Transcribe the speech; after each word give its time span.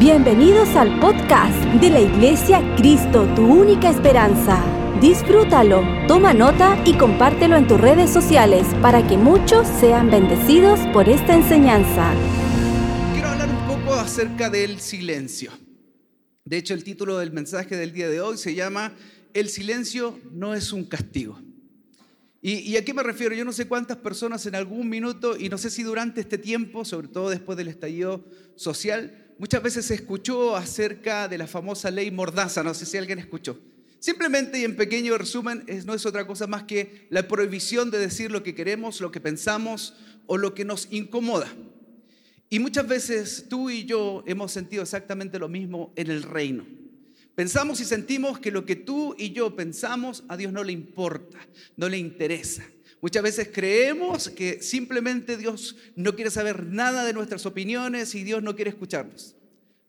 Bienvenidos 0.00 0.70
al 0.70 0.98
podcast 0.98 1.54
de 1.80 1.88
la 1.88 2.00
Iglesia 2.00 2.60
Cristo, 2.76 3.32
tu 3.36 3.46
única 3.46 3.90
esperanza. 3.90 4.60
Disfrútalo, 5.00 5.84
toma 6.08 6.34
nota 6.34 6.82
y 6.84 6.94
compártelo 6.94 7.54
en 7.54 7.68
tus 7.68 7.80
redes 7.80 8.12
sociales 8.12 8.66
para 8.82 9.06
que 9.06 9.16
muchos 9.16 9.68
sean 9.78 10.10
bendecidos 10.10 10.80
por 10.92 11.08
esta 11.08 11.36
enseñanza. 11.36 12.12
Quiero 13.12 13.28
hablar 13.28 13.48
un 13.48 13.68
poco 13.68 13.94
acerca 13.94 14.50
del 14.50 14.80
silencio. 14.80 15.52
De 16.44 16.56
hecho, 16.56 16.74
el 16.74 16.82
título 16.82 17.18
del 17.18 17.30
mensaje 17.30 17.76
del 17.76 17.92
día 17.92 18.08
de 18.08 18.20
hoy 18.20 18.36
se 18.36 18.52
llama 18.56 18.96
El 19.32 19.48
silencio 19.48 20.18
no 20.32 20.54
es 20.54 20.72
un 20.72 20.86
castigo. 20.86 21.40
¿Y, 22.42 22.76
a 22.76 22.84
qué 22.84 22.92
me 22.92 23.02
refiero? 23.02 23.34
Yo 23.34 23.44
no 23.44 23.52
sé 23.54 23.68
cuántas 23.68 23.96
personas 23.98 24.44
en 24.44 24.56
algún 24.56 24.88
minuto, 24.88 25.34
y 25.38 25.48
no 25.48 25.56
sé 25.56 25.70
si 25.70 25.82
durante 25.82 26.20
este 26.20 26.36
tiempo, 26.36 26.84
sobre 26.84 27.08
todo 27.08 27.30
después 27.30 27.56
del 27.56 27.68
estallido 27.68 28.22
social, 28.54 29.23
muchas 29.38 29.62
veces 29.62 29.86
se 29.86 29.94
escuchó 29.94 30.56
acerca 30.56 31.28
de 31.28 31.38
la 31.38 31.46
famosa 31.46 31.90
ley 31.90 32.10
Mordaza, 32.10 32.62
no 32.62 32.74
sé 32.74 32.86
si 32.86 32.96
alguien 32.96 33.18
escuchó. 33.18 33.58
Simplemente 33.98 34.58
y 34.58 34.64
en 34.64 34.76
pequeño 34.76 35.16
resumen, 35.16 35.64
no 35.86 35.94
es 35.94 36.04
otra 36.04 36.26
cosa 36.26 36.46
más 36.46 36.64
que 36.64 37.06
la 37.08 37.26
prohibición 37.26 37.90
de 37.90 37.98
decir 37.98 38.30
lo 38.30 38.42
que 38.42 38.54
queremos, 38.54 39.00
lo 39.00 39.10
que 39.10 39.20
pensamos 39.20 39.94
o 40.26 40.36
lo 40.36 40.54
que 40.54 40.64
nos 40.64 40.88
incomoda. 40.90 41.50
Y 42.50 42.58
muchas 42.58 42.86
veces 42.86 43.46
tú 43.48 43.70
y 43.70 43.86
yo 43.86 44.22
hemos 44.26 44.52
sentido 44.52 44.82
exactamente 44.82 45.38
lo 45.38 45.48
mismo 45.48 45.92
en 45.96 46.10
el 46.10 46.22
reino. 46.22 46.66
Pensamos 47.34 47.80
y 47.80 47.84
sentimos 47.84 48.38
que 48.38 48.50
lo 48.50 48.64
que 48.64 48.76
tú 48.76 49.14
y 49.18 49.32
yo 49.32 49.56
pensamos 49.56 50.22
a 50.28 50.36
Dios 50.36 50.52
no 50.52 50.62
le 50.62 50.72
importa, 50.72 51.38
no 51.76 51.88
le 51.88 51.96
interesa. 51.96 52.64
Muchas 53.04 53.22
veces 53.22 53.50
creemos 53.52 54.30
que 54.30 54.62
simplemente 54.62 55.36
Dios 55.36 55.76
no 55.94 56.14
quiere 56.14 56.30
saber 56.30 56.64
nada 56.64 57.04
de 57.04 57.12
nuestras 57.12 57.44
opiniones 57.44 58.14
y 58.14 58.24
Dios 58.24 58.42
no 58.42 58.56
quiere 58.56 58.70
escucharnos. 58.70 59.36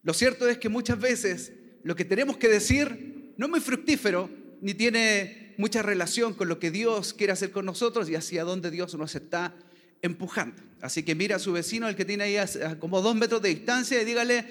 Lo 0.03 0.13
cierto 0.13 0.49
es 0.49 0.57
que 0.57 0.67
muchas 0.67 0.99
veces 0.99 1.53
lo 1.83 1.95
que 1.95 2.03
tenemos 2.03 2.35
que 2.35 2.49
decir 2.49 3.33
no 3.37 3.45
es 3.45 3.49
muy 3.49 3.61
fructífero 3.61 4.29
ni 4.59 4.73
tiene 4.73 5.55
mucha 5.57 5.81
relación 5.81 6.33
con 6.33 6.49
lo 6.49 6.59
que 6.59 6.71
Dios 6.71 7.13
quiere 7.13 7.31
hacer 7.31 7.51
con 7.51 7.65
nosotros 7.65 8.09
y 8.09 8.15
hacia 8.15 8.43
dónde 8.43 8.69
Dios 8.69 8.93
nos 8.95 9.15
está 9.15 9.55
empujando. 10.01 10.61
Así 10.81 11.03
que 11.03 11.15
mira 11.15 11.37
a 11.37 11.39
su 11.39 11.53
vecino, 11.53 11.87
el 11.87 11.95
que 11.95 12.03
tiene 12.03 12.25
ahí 12.25 12.35
como 12.79 13.01
dos 13.01 13.15
metros 13.15 13.41
de 13.41 13.47
distancia, 13.47 14.01
y 14.01 14.03
dígale, 14.03 14.45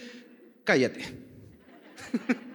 cállate. 0.65 1.05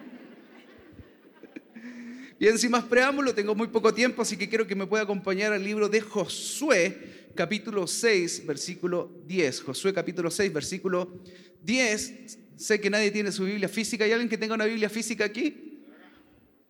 Bien, 2.40 2.58
sin 2.58 2.70
más 2.70 2.84
preámbulo, 2.84 3.34
tengo 3.34 3.54
muy 3.54 3.68
poco 3.68 3.92
tiempo, 3.92 4.22
así 4.22 4.34
que 4.34 4.48
quiero 4.48 4.66
que 4.66 4.74
me 4.74 4.86
pueda 4.86 5.02
acompañar 5.02 5.52
al 5.52 5.62
libro 5.62 5.90
de 5.90 6.00
Josué, 6.00 7.28
capítulo 7.34 7.86
6, 7.86 8.46
versículo 8.46 9.12
10. 9.26 9.60
Josué, 9.60 9.92
capítulo 9.92 10.30
6, 10.30 10.50
versículo 10.50 11.20
10. 11.62 12.38
Sé 12.56 12.80
que 12.80 12.88
nadie 12.88 13.10
tiene 13.10 13.30
su 13.30 13.44
Biblia 13.44 13.68
física. 13.68 14.04
¿Hay 14.04 14.12
alguien 14.12 14.30
que 14.30 14.38
tenga 14.38 14.54
una 14.54 14.64
Biblia 14.64 14.88
física 14.88 15.26
aquí? 15.26 15.82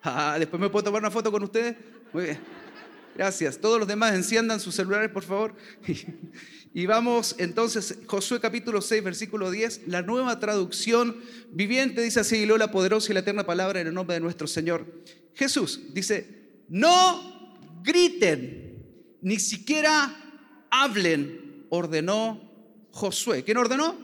Ah, 0.03 0.35
después 0.41 0.61
me 0.61 0.69
puedo 0.71 0.83
tomar 0.83 1.03
una 1.03 1.11
foto 1.13 1.31
con 1.31 1.45
ustedes. 1.45 1.77
Muy 2.13 2.25
bien. 2.25 2.39
Gracias. 3.15 3.57
Todos 3.57 3.79
los 3.79 3.87
demás 3.87 4.13
enciendan 4.15 4.59
sus 4.59 4.75
celulares, 4.75 5.13
por 5.13 5.23
favor. 5.23 5.55
Y 6.73 6.87
vamos 6.87 7.35
entonces, 7.39 7.99
Josué 8.07 8.39
capítulo 8.39 8.81
6, 8.81 9.03
versículo 9.03 9.51
10, 9.51 9.89
la 9.89 10.03
nueva 10.03 10.39
traducción 10.39 11.17
viviente 11.51 12.01
dice 12.01 12.21
así, 12.21 12.37
y 12.37 12.47
la 12.47 12.71
poderosa 12.71 13.11
y 13.11 13.15
la 13.15 13.21
eterna 13.21 13.45
palabra 13.45 13.81
en 13.81 13.89
el 13.89 13.95
nombre 13.95 14.15
de 14.15 14.21
nuestro 14.21 14.47
Señor. 14.47 14.87
Jesús 15.35 15.81
dice, 15.93 16.65
no 16.69 17.83
griten, 17.83 18.85
ni 19.23 19.39
siquiera 19.39 20.17
hablen, 20.71 21.67
ordenó 21.71 22.41
Josué. 22.93 23.45
¿Quién 23.45 23.57
ordenó? 23.57 23.97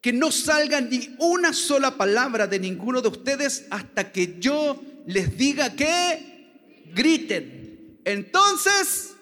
Que 0.00 0.12
no 0.12 0.32
salga 0.32 0.80
ni 0.80 1.14
una 1.18 1.52
sola 1.52 1.96
palabra 1.96 2.46
de 2.46 2.58
ninguno 2.58 3.00
de 3.00 3.08
ustedes 3.08 3.66
hasta 3.70 4.10
que 4.10 4.38
yo 4.40 4.82
les 5.06 5.36
diga 5.36 5.74
que 5.76 6.82
griten. 6.92 8.00
Entonces, 8.04 9.14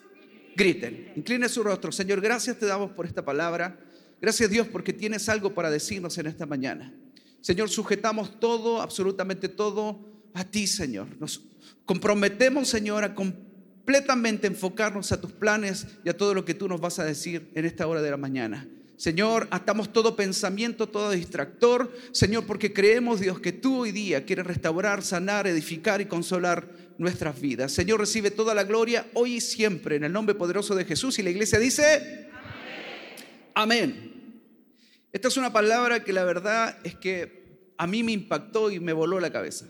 griten. 0.56 1.12
Incline 1.16 1.48
su 1.48 1.62
rostro. 1.62 1.92
Señor, 1.92 2.20
gracias 2.20 2.58
te 2.58 2.66
damos 2.66 2.92
por 2.92 3.06
esta 3.06 3.24
palabra. 3.24 3.78
Gracias 4.20 4.50
Dios 4.50 4.68
porque 4.68 4.92
tienes 4.92 5.28
algo 5.28 5.54
para 5.54 5.70
decirnos 5.70 6.16
en 6.18 6.26
esta 6.26 6.46
mañana. 6.46 6.94
Señor, 7.40 7.70
sujetamos 7.70 8.38
todo, 8.38 8.80
absolutamente 8.82 9.48
todo 9.48 10.10
a 10.34 10.44
ti, 10.44 10.66
Señor. 10.66 11.08
Nos 11.18 11.42
comprometemos, 11.84 12.68
Señor, 12.68 13.04
a 13.04 13.14
completamente 13.14 14.46
enfocarnos 14.46 15.12
a 15.12 15.20
tus 15.20 15.32
planes 15.32 15.86
y 16.04 16.08
a 16.08 16.16
todo 16.16 16.34
lo 16.34 16.44
que 16.44 16.54
tú 16.54 16.68
nos 16.68 16.80
vas 16.80 16.98
a 16.98 17.04
decir 17.04 17.50
en 17.54 17.64
esta 17.64 17.86
hora 17.86 18.02
de 18.02 18.10
la 18.10 18.16
mañana. 18.16 18.68
Señor, 18.96 19.48
atamos 19.50 19.94
todo 19.94 20.14
pensamiento, 20.14 20.86
todo 20.86 21.10
distractor, 21.10 21.90
Señor, 22.12 22.44
porque 22.44 22.74
creemos, 22.74 23.18
Dios, 23.18 23.40
que 23.40 23.50
tú 23.50 23.78
hoy 23.78 23.92
día 23.92 24.26
quieres 24.26 24.46
restaurar, 24.46 25.02
sanar, 25.02 25.46
edificar 25.46 26.02
y 26.02 26.04
consolar 26.04 26.68
nuestras 26.98 27.40
vidas. 27.40 27.72
Señor, 27.72 27.98
recibe 27.98 28.30
toda 28.30 28.54
la 28.54 28.64
gloria 28.64 29.06
hoy 29.14 29.36
y 29.36 29.40
siempre 29.40 29.96
en 29.96 30.04
el 30.04 30.12
nombre 30.12 30.34
poderoso 30.34 30.74
de 30.74 30.84
Jesús. 30.84 31.18
Y 31.18 31.22
la 31.22 31.30
iglesia 31.30 31.58
dice, 31.58 32.28
amén. 33.54 33.88
amén. 33.88 34.10
Esta 35.12 35.28
es 35.28 35.36
una 35.38 35.50
palabra 35.50 36.04
que 36.04 36.12
la 36.12 36.24
verdad 36.24 36.76
es 36.84 36.94
que 36.94 37.72
a 37.78 37.86
mí 37.86 38.02
me 38.02 38.12
impactó 38.12 38.70
y 38.70 38.80
me 38.80 38.92
voló 38.92 39.18
la 39.18 39.32
cabeza. 39.32 39.66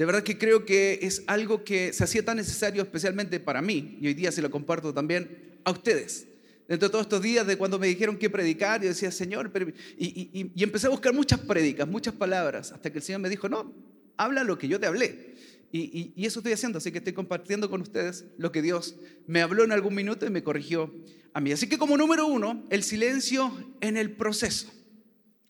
De 0.00 0.06
verdad 0.06 0.22
que 0.22 0.38
creo 0.38 0.64
que 0.64 0.98
es 1.02 1.24
algo 1.26 1.62
que 1.62 1.92
se 1.92 2.02
hacía 2.02 2.24
tan 2.24 2.38
necesario 2.38 2.82
especialmente 2.82 3.38
para 3.38 3.60
mí, 3.60 3.98
y 4.00 4.06
hoy 4.06 4.14
día 4.14 4.32
se 4.32 4.40
lo 4.40 4.50
comparto 4.50 4.94
también 4.94 5.58
a 5.62 5.72
ustedes. 5.72 6.26
Dentro 6.66 6.88
de 6.88 6.92
todos 6.92 7.04
estos 7.04 7.20
días 7.20 7.46
de 7.46 7.58
cuando 7.58 7.78
me 7.78 7.86
dijeron 7.86 8.16
qué 8.16 8.30
predicar, 8.30 8.80
yo 8.80 8.88
decía, 8.88 9.10
Señor, 9.10 9.52
y, 9.98 10.52
empecé 10.56 10.86
a 10.86 10.90
buscar 10.90 11.12
muchas 11.12 11.40
prédicas, 11.40 11.86
muchas 11.86 12.14
palabras, 12.14 12.72
hasta 12.72 12.90
que 12.90 12.96
el 12.96 13.04
Señor 13.04 13.20
me 13.20 13.28
dijo, 13.28 13.50
no, 13.50 13.74
habla 14.16 14.42
lo 14.42 14.56
que 14.56 14.68
yo 14.68 14.80
te 14.80 14.86
hablé. 14.86 15.34
Y, 15.70 16.14
y, 16.16 16.24
eso 16.24 16.38
estoy 16.38 16.54
haciendo, 16.54 16.78
así 16.78 16.90
que 16.90 16.96
estoy 16.96 17.12
compartiendo 17.12 17.68
con 17.68 17.82
ustedes 17.82 18.24
lo 18.38 18.52
que 18.52 18.62
Dios 18.62 18.96
me 19.26 19.42
habló 19.42 19.64
en 19.64 19.72
algún 19.72 19.94
minuto 19.94 20.24
y 20.24 20.30
me 20.30 20.42
corrigió 20.42 20.94
a 21.34 21.42
mí. 21.42 21.52
Así 21.52 21.68
que 21.68 21.76
como 21.76 21.98
número 21.98 22.26
uno, 22.26 22.64
el 22.70 22.84
silencio 22.84 23.52
en 23.82 23.98
el 23.98 24.12
proceso. 24.12 24.72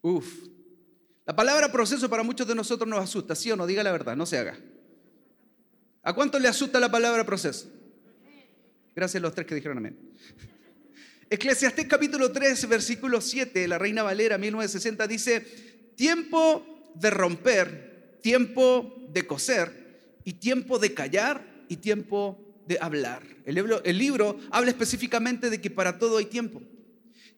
Uf, 0.02 0.49
la 1.30 1.36
palabra 1.36 1.70
proceso 1.70 2.10
para 2.10 2.24
muchos 2.24 2.44
de 2.44 2.56
nosotros 2.56 2.88
nos 2.88 2.98
asusta, 2.98 3.36
¿sí 3.36 3.52
o 3.52 3.56
no? 3.56 3.64
Diga 3.64 3.84
la 3.84 3.92
verdad, 3.92 4.16
no 4.16 4.26
se 4.26 4.36
haga. 4.36 4.58
¿A 6.02 6.12
cuánto 6.12 6.40
le 6.40 6.48
asusta 6.48 6.80
la 6.80 6.90
palabra 6.90 7.24
proceso? 7.24 7.70
Gracias 8.96 9.20
a 9.20 9.22
los 9.22 9.32
tres 9.32 9.46
que 9.46 9.54
dijeron 9.54 9.78
amén. 9.78 9.96
Eclesiastés 11.30 11.86
capítulo 11.86 12.32
3, 12.32 12.68
versículo 12.68 13.20
7, 13.20 13.68
la 13.68 13.78
Reina 13.78 14.02
Valera 14.02 14.38
1960 14.38 15.06
dice, 15.06 15.40
tiempo 15.94 16.90
de 16.96 17.10
romper, 17.10 18.18
tiempo 18.20 18.92
de 19.12 19.24
coser 19.24 20.16
y 20.24 20.32
tiempo 20.32 20.80
de 20.80 20.94
callar 20.94 21.46
y 21.68 21.76
tiempo 21.76 22.40
de 22.66 22.76
hablar. 22.80 23.22
El 23.44 23.54
libro, 23.54 23.84
el 23.84 23.98
libro 23.98 24.36
habla 24.50 24.72
específicamente 24.72 25.48
de 25.48 25.60
que 25.60 25.70
para 25.70 25.96
todo 25.96 26.16
hay 26.16 26.24
tiempo. 26.24 26.60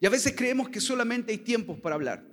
Y 0.01 0.07
a 0.07 0.09
veces 0.09 0.33
creemos 0.35 0.69
que 0.69 0.81
solamente 0.81 1.31
hay 1.31 1.37
tiempos 1.37 1.79
para 1.79 1.93
hablar. 1.93 2.32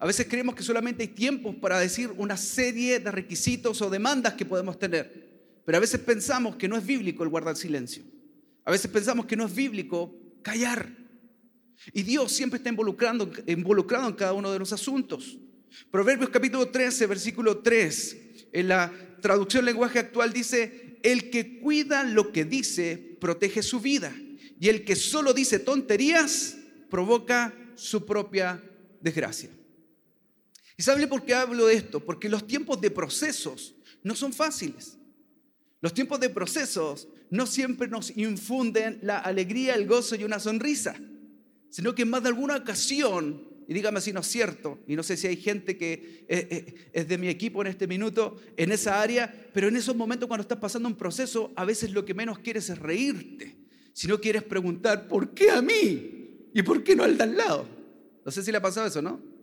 A 0.00 0.06
veces 0.06 0.26
creemos 0.28 0.54
que 0.54 0.62
solamente 0.62 1.02
hay 1.02 1.08
tiempos 1.08 1.56
para 1.56 1.78
decir 1.80 2.12
una 2.16 2.36
serie 2.36 3.00
de 3.00 3.10
requisitos 3.10 3.80
o 3.82 3.90
demandas 3.90 4.34
que 4.34 4.44
podemos 4.44 4.78
tener. 4.78 5.28
Pero 5.64 5.78
a 5.78 5.80
veces 5.80 6.00
pensamos 6.00 6.56
que 6.56 6.68
no 6.68 6.76
es 6.76 6.86
bíblico 6.86 7.22
el 7.22 7.28
guardar 7.28 7.56
silencio. 7.56 8.02
A 8.64 8.70
veces 8.70 8.90
pensamos 8.90 9.26
que 9.26 9.36
no 9.36 9.46
es 9.46 9.54
bíblico 9.54 10.14
callar. 10.42 10.94
Y 11.92 12.02
Dios 12.02 12.32
siempre 12.32 12.58
está 12.58 12.70
involucrando, 12.70 13.30
involucrado 13.46 14.08
en 14.08 14.14
cada 14.14 14.32
uno 14.32 14.52
de 14.52 14.58
los 14.58 14.72
asuntos. 14.72 15.38
Proverbios 15.90 16.30
capítulo 16.30 16.68
13, 16.68 17.06
versículo 17.06 17.58
3, 17.58 18.16
en 18.52 18.68
la 18.68 18.92
traducción 19.20 19.64
lenguaje 19.64 19.98
actual 19.98 20.32
dice, 20.32 20.98
el 21.02 21.30
que 21.30 21.60
cuida 21.60 22.04
lo 22.04 22.32
que 22.32 22.44
dice, 22.44 23.16
protege 23.20 23.62
su 23.62 23.80
vida. 23.80 24.14
Y 24.60 24.68
el 24.68 24.84
que 24.84 24.96
solo 24.96 25.32
dice 25.32 25.58
tonterías, 25.58 26.56
provoca 26.90 27.54
su 27.74 28.04
propia 28.04 28.62
desgracia. 29.00 29.50
¿Y 30.78 30.84
sabe 30.84 31.08
por 31.08 31.24
qué 31.24 31.34
hablo 31.34 31.66
de 31.66 31.74
esto? 31.74 31.98
Porque 31.98 32.28
los 32.28 32.46
tiempos 32.46 32.80
de 32.80 32.92
procesos 32.92 33.74
no 34.04 34.14
son 34.14 34.32
fáciles. 34.32 34.96
Los 35.80 35.92
tiempos 35.92 36.20
de 36.20 36.30
procesos 36.30 37.08
no 37.30 37.46
siempre 37.46 37.88
nos 37.88 38.16
infunden 38.16 39.00
la 39.02 39.18
alegría, 39.18 39.74
el 39.74 39.88
gozo 39.88 40.14
y 40.14 40.22
una 40.22 40.38
sonrisa, 40.38 40.94
sino 41.68 41.96
que 41.96 42.02
en 42.02 42.10
más 42.10 42.22
de 42.22 42.28
alguna 42.28 42.56
ocasión, 42.56 43.42
y 43.66 43.74
dígame 43.74 44.00
si 44.00 44.12
no 44.12 44.20
es 44.20 44.28
cierto, 44.28 44.78
y 44.86 44.94
no 44.94 45.02
sé 45.02 45.16
si 45.16 45.26
hay 45.26 45.36
gente 45.36 45.76
que 45.76 46.24
eh, 46.28 46.48
eh, 46.48 46.90
es 46.92 47.08
de 47.08 47.18
mi 47.18 47.28
equipo 47.28 47.60
en 47.60 47.66
este 47.66 47.88
minuto, 47.88 48.40
en 48.56 48.70
esa 48.70 49.02
área, 49.02 49.50
pero 49.52 49.66
en 49.66 49.74
esos 49.74 49.96
momentos 49.96 50.28
cuando 50.28 50.42
estás 50.42 50.58
pasando 50.58 50.88
un 50.88 50.94
proceso, 50.94 51.52
a 51.56 51.64
veces 51.64 51.90
lo 51.90 52.04
que 52.04 52.14
menos 52.14 52.38
quieres 52.38 52.70
es 52.70 52.78
reírte, 52.78 53.56
si 53.92 54.06
no 54.06 54.20
quieres 54.20 54.44
preguntar, 54.44 55.08
¿por 55.08 55.34
qué 55.34 55.50
a 55.50 55.60
mí? 55.60 56.48
¿Y 56.54 56.62
por 56.62 56.84
qué 56.84 56.94
no 56.94 57.02
al 57.02 57.18
de 57.18 57.24
al 57.24 57.36
lado? 57.36 57.66
No 58.24 58.30
sé 58.30 58.44
si 58.44 58.52
le 58.52 58.58
ha 58.58 58.62
pasado 58.62 58.86
eso, 58.86 59.02
¿no? 59.02 59.37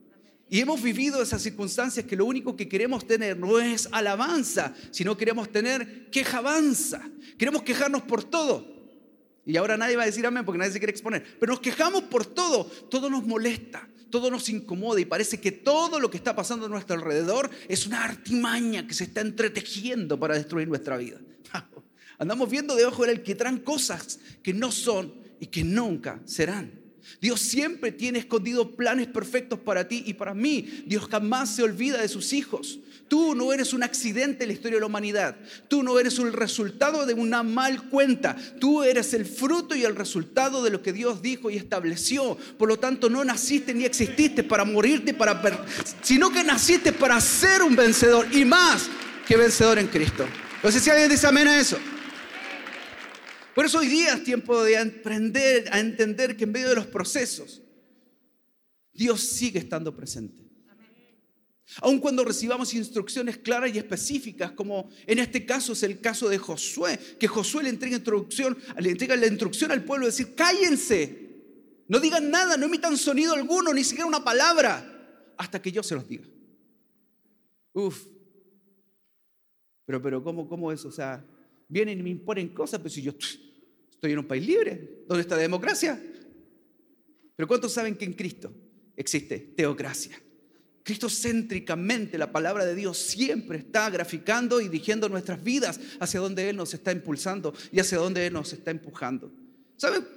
Y 0.50 0.59
hemos 0.59 0.81
vivido 0.81 1.21
esas 1.21 1.42
circunstancias 1.42 2.06
que 2.06 2.15
lo 2.15 2.25
único 2.25 2.56
que 2.56 2.68
queremos 2.68 3.07
tener 3.07 3.38
no 3.38 3.59
es 3.59 3.89
alabanza, 3.92 4.75
sino 4.92 5.18
queremos 5.18 5.51
tener 5.51 6.09
quejabanza. 6.12 7.01
Queremos 7.38 7.63
quejarnos 7.63 8.03
por 8.03 8.24
todo. 8.24 8.75
Y 9.45 9.57
ahora 9.57 9.77
nadie 9.77 9.95
va 9.95 10.03
a 10.03 10.07
decir 10.07 10.25
amén 10.25 10.45
porque 10.45 10.59
nadie 10.59 10.71
se 10.71 10.80
quiere 10.80 10.92
exponer. 10.92 11.24
Pero 11.39 11.53
nos 11.53 11.59
quejamos 11.62 12.03
por 12.03 12.25
todo. 12.25 12.65
Todo 12.65 13.09
nos 13.09 13.25
molesta. 13.25 13.88
todo 14.12 14.31
nos 14.31 14.47
incomoda 14.47 15.01
y 15.01 15.06
parece 15.06 15.42
que 15.42 15.51
todo 15.51 16.00
lo 16.00 16.09
que 16.09 16.15
está 16.15 16.33
pasando 16.33 16.68
a 16.68 16.69
nuestro 16.69 16.95
alrededor 16.95 17.50
es 17.68 17.86
una 17.86 18.01
artimaña 18.01 18.88
que 18.88 18.94
se 18.94 19.06
está 19.06 19.19
entretejiendo 19.19 20.18
para 20.18 20.36
destruir 20.36 20.69
nuestra 20.69 20.95
vida. 20.95 21.19
Andamos 22.18 22.50
viendo 22.50 22.75
debajo 22.75 23.01
del 23.01 23.18
alquitrán 23.18 23.57
cosas 23.57 24.19
que 24.42 24.53
no 24.53 24.71
son 24.71 25.13
y 25.42 25.47
que 25.47 25.65
nunca 25.65 26.21
serán. 26.24 26.85
Dios 27.22 27.40
siempre 27.42 27.92
tiene 27.92 28.19
escondidos 28.19 28.69
planes 28.78 29.07
perfectos 29.07 29.60
para 29.60 29.88
ti 29.88 30.04
y 30.06 30.13
para 30.13 30.34
mí. 30.34 30.84
Dios 30.86 31.07
jamás 31.10 31.56
se 31.56 31.63
olvida 31.63 32.02
de 32.02 32.07
sus 32.07 32.34
hijos. 32.34 32.80
Tú 33.07 33.36
no 33.36 33.54
eres 33.54 33.74
un 33.74 33.84
accidente 33.84 34.44
en 34.44 34.50
la 34.50 34.54
historia 34.54 34.78
de 34.78 34.81
la 34.81 34.88
humanidad. 34.88 35.36
Tú 35.68 35.84
no 35.84 36.00
eres 36.00 36.18
el 36.18 36.34
resultado 36.34 37.06
de 37.06 37.13
una 37.13 37.44
mal 37.44 37.90
cuenta. 37.90 38.36
Tú 38.60 38.84
eres 38.84 39.13
el 39.13 39.25
fruto 39.25 39.75
y 39.75 39.84
el 39.84 39.96
resultado 39.96 40.63
de 40.63 40.72
lo 40.72 40.81
que 40.81 40.92
Dios 40.92 41.22
dijo 41.22 41.52
y 41.52 41.57
estableció. 41.57 42.36
Por 42.57 42.68
lo 42.68 42.80
tanto, 42.80 43.10
no 43.10 43.24
naciste 43.24 43.74
ni 43.74 43.86
exististe 43.86 44.44
para 44.44 44.66
morirte, 44.66 45.13
para 45.13 45.66
sino 46.02 46.31
que 46.31 46.44
naciste 46.44 46.94
para 46.94 47.22
ser 47.22 47.62
un 47.62 47.75
vencedor 47.75 48.28
y 48.31 48.44
más 48.44 48.90
que 49.28 49.38
vencedor 49.38 49.78
en 49.78 49.88
Cristo. 49.88 50.25
No 50.63 50.72
sé 50.72 50.80
si 50.80 50.90
alguien 50.90 51.10
dice 51.10 51.28
amén 51.28 51.48
a 51.48 51.60
eso. 51.60 51.78
Por 53.56 53.66
eso 53.66 53.80
hoy 53.80 53.88
día 53.88 54.16
es 54.16 54.24
tiempo 54.25 54.62
de 54.66 54.78
aprender 54.78 55.69
a 55.72 55.80
entender 55.80 56.36
que 56.36 56.44
en 56.44 56.52
medio 56.52 56.68
de 56.68 56.75
los 56.75 56.88
procesos, 56.88 57.62
Dios 58.92 59.22
sigue 59.22 59.60
estando 59.60 59.96
presente. 59.96 60.44
Aun 61.78 62.00
cuando 62.00 62.25
recibamos 62.25 62.74
instrucciones 62.74 63.38
claras 63.38 63.74
y 63.74 63.78
específicas, 63.78 64.52
como 64.52 64.90
en 65.07 65.19
este 65.19 65.46
caso 65.46 65.72
es 65.72 65.84
el 65.84 66.02
caso 66.02 66.28
de 66.28 66.38
Josué, 66.38 67.00
que 67.18 67.30
Josué 67.30 67.63
le 67.63 67.69
entrega, 67.69 67.98
le 68.78 68.90
entrega 68.90 69.16
la 69.16 69.28
instrucción 69.28 69.72
al 69.72 69.86
pueblo 69.86 70.06
de 70.06 70.12
decir, 70.12 70.36
cállense, 70.36 71.25
no 71.88 72.02
digan 72.02 72.30
nada, 72.30 72.57
no 72.57 72.66
emitan 72.66 72.98
sonido 72.98 73.34
alguno, 73.34 73.74
ni 73.74 73.86
siquiera 73.86 74.06
una 74.06 74.24
palabra, 74.24 75.34
hasta 75.38 75.62
que 75.62 75.72
yo 75.72 75.81
se 75.81 75.96
los 75.96 76.06
diga. 76.06 76.28
Uf. 77.72 78.06
Pero, 79.86 80.02
pero, 80.02 80.22
¿cómo, 80.22 80.46
cómo 80.50 80.74
es? 80.74 80.84
O 80.84 80.92
sea, 80.92 81.25
vienen 81.69 82.00
y 82.00 82.04
me 82.04 82.10
imponen 82.10 82.50
cosas, 82.50 82.80
pero 82.80 82.90
si 82.90 83.02
yo 83.02 83.13
estoy 84.06 84.13
en 84.13 84.19
un 84.19 84.28
país 84.28 84.46
libre, 84.46 85.04
donde 85.07 85.22
está 85.22 85.36
la 85.36 85.42
democracia. 85.42 86.00
Pero 87.36 87.48
¿cuántos 87.48 87.74
saben 87.74 87.96
que 87.96 88.06
en 88.06 88.13
Cristo 88.13 88.54
existe 88.96 89.40
teocracia? 89.57 90.22
Cristo 90.84 91.10
céntricamente, 91.10 92.19
la 92.19 92.31
palabra 92.31 92.63
de 92.63 92.75
Dios 92.75 93.00
siempre 93.00 93.57
está 93.57 93.90
graficando 93.90 94.62
y 94.62 94.66
dirigiendo 94.66 95.10
nuestras 95.10 95.44
vidas 95.44 95.80
hacia 96.00 96.19
donde 96.19 96.48
Él 96.48 96.56
nos 96.56 96.75
está 96.75 96.92
impulsando 96.92 97.56
y 97.72 97.80
hacia 97.80 97.98
donde 97.98 98.28
Él 98.28 98.34
nos 98.34 98.54
está 98.54 98.69
empujando. 98.69 99.34
¿Saben? 99.75 100.07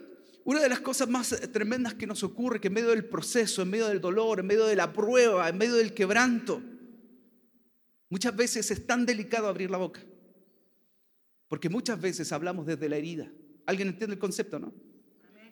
Una 0.45 0.61
de 0.61 0.69
las 0.69 0.81
cosas 0.81 1.09
más 1.09 1.31
tremendas 1.51 1.95
que 1.95 2.07
nos 2.07 2.23
ocurre, 2.23 2.61
que 2.61 2.69
en 2.69 2.75
medio 2.75 2.91
del 2.91 3.07
proceso, 3.07 3.63
en 3.63 3.71
medio 3.71 3.89
del 3.89 4.03
dolor, 4.03 4.41
en 4.41 4.47
medio 4.47 4.67
de 4.67 4.77
la 4.77 4.93
prueba, 4.93 5.49
en 5.49 5.57
medio 5.57 5.77
del 5.77 5.95
quebranto, 5.95 6.63
muchas 8.11 8.37
veces 8.37 8.71
es 8.71 8.87
tan 8.87 9.07
delicado 9.07 9.49
abrir 9.49 9.71
la 9.71 9.79
boca. 9.79 10.05
Porque 11.49 11.71
muchas 11.71 11.99
veces 11.99 12.31
hablamos 12.33 12.67
desde 12.67 12.91
la 12.91 12.97
herida. 12.99 13.31
¿Alguien 13.69 13.89
entiende 13.89 14.15
el 14.15 14.19
concepto, 14.19 14.59
no? 14.59 14.73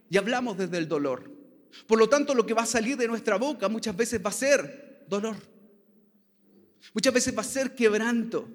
Y 0.09 0.17
hablamos 0.17 0.57
desde 0.57 0.79
el 0.79 0.89
dolor. 0.89 1.31
Por 1.87 1.99
lo 1.99 2.09
tanto, 2.09 2.35
lo 2.35 2.47
que 2.47 2.55
va 2.55 2.63
a 2.63 2.67
salir 2.67 2.97
de 2.97 3.07
nuestra 3.07 3.37
boca 3.37 3.69
muchas 3.69 3.95
veces 3.95 4.25
va 4.25 4.31
a 4.31 4.33
ser 4.33 5.05
dolor. 5.07 5.37
Muchas 6.95 7.13
veces 7.13 7.37
va 7.37 7.43
a 7.43 7.45
ser 7.45 7.75
quebranto. 7.75 8.49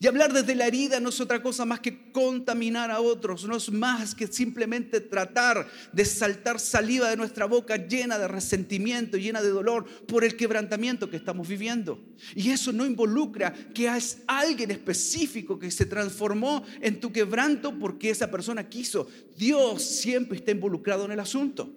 Y 0.00 0.06
hablar 0.06 0.32
desde 0.32 0.54
la 0.54 0.68
herida 0.68 1.00
no 1.00 1.08
es 1.08 1.20
otra 1.20 1.42
cosa 1.42 1.64
más 1.64 1.80
que 1.80 2.12
contaminar 2.12 2.88
a 2.92 3.00
otros, 3.00 3.44
no 3.48 3.56
es 3.56 3.68
más 3.68 4.14
que 4.14 4.28
simplemente 4.28 5.00
tratar 5.00 5.68
de 5.92 6.04
saltar 6.04 6.60
saliva 6.60 7.10
de 7.10 7.16
nuestra 7.16 7.46
boca 7.46 7.76
llena 7.76 8.16
de 8.16 8.28
resentimiento, 8.28 9.16
llena 9.16 9.42
de 9.42 9.48
dolor 9.48 9.86
por 10.06 10.22
el 10.22 10.36
quebrantamiento 10.36 11.10
que 11.10 11.16
estamos 11.16 11.48
viviendo. 11.48 12.00
Y 12.36 12.50
eso 12.50 12.72
no 12.72 12.86
involucra 12.86 13.52
que 13.74 13.88
es 13.88 14.18
alguien 14.28 14.70
específico 14.70 15.58
que 15.58 15.68
se 15.72 15.84
transformó 15.84 16.64
en 16.80 17.00
tu 17.00 17.10
quebranto 17.10 17.76
porque 17.76 18.10
esa 18.10 18.30
persona 18.30 18.68
quiso. 18.68 19.08
Dios 19.36 19.82
siempre 19.82 20.38
está 20.38 20.52
involucrado 20.52 21.06
en 21.06 21.10
el 21.10 21.20
asunto. 21.20 21.74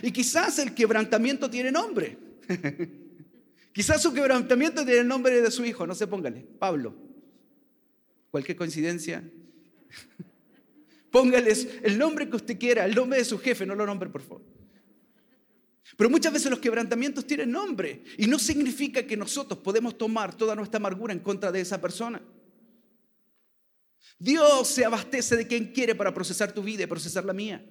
Y 0.00 0.12
quizás 0.12 0.60
el 0.60 0.74
quebrantamiento 0.74 1.50
tiene 1.50 1.72
nombre. 1.72 2.16
quizás 3.72 4.00
su 4.00 4.12
quebrantamiento 4.12 4.84
tiene 4.84 5.00
el 5.00 5.08
nombre 5.08 5.42
de 5.42 5.50
su 5.50 5.64
hijo, 5.64 5.88
no 5.88 5.96
se 5.96 6.06
póngale, 6.06 6.46
Pablo. 6.60 7.10
Cualquier 8.32 8.56
coincidencia. 8.56 9.22
Póngales 11.10 11.68
el 11.82 11.98
nombre 11.98 12.28
que 12.30 12.36
usted 12.36 12.58
quiera, 12.58 12.86
el 12.86 12.94
nombre 12.94 13.18
de 13.18 13.26
su 13.26 13.38
jefe, 13.38 13.66
no 13.66 13.74
lo 13.74 13.84
nombre, 13.84 14.08
por 14.08 14.22
favor. 14.22 14.42
Pero 15.98 16.08
muchas 16.08 16.32
veces 16.32 16.50
los 16.50 16.58
quebrantamientos 16.58 17.26
tienen 17.26 17.50
nombre 17.50 18.02
y 18.16 18.26
no 18.26 18.38
significa 18.38 19.06
que 19.06 19.18
nosotros 19.18 19.60
podemos 19.60 19.98
tomar 19.98 20.34
toda 20.34 20.56
nuestra 20.56 20.78
amargura 20.78 21.12
en 21.12 21.20
contra 21.20 21.52
de 21.52 21.60
esa 21.60 21.78
persona. 21.78 22.22
Dios 24.18 24.68
se 24.68 24.86
abastece 24.86 25.36
de 25.36 25.46
quien 25.46 25.66
quiere 25.66 25.94
para 25.94 26.14
procesar 26.14 26.52
tu 26.52 26.62
vida 26.62 26.84
y 26.84 26.86
procesar 26.86 27.26
la 27.26 27.34
mía. 27.34 27.62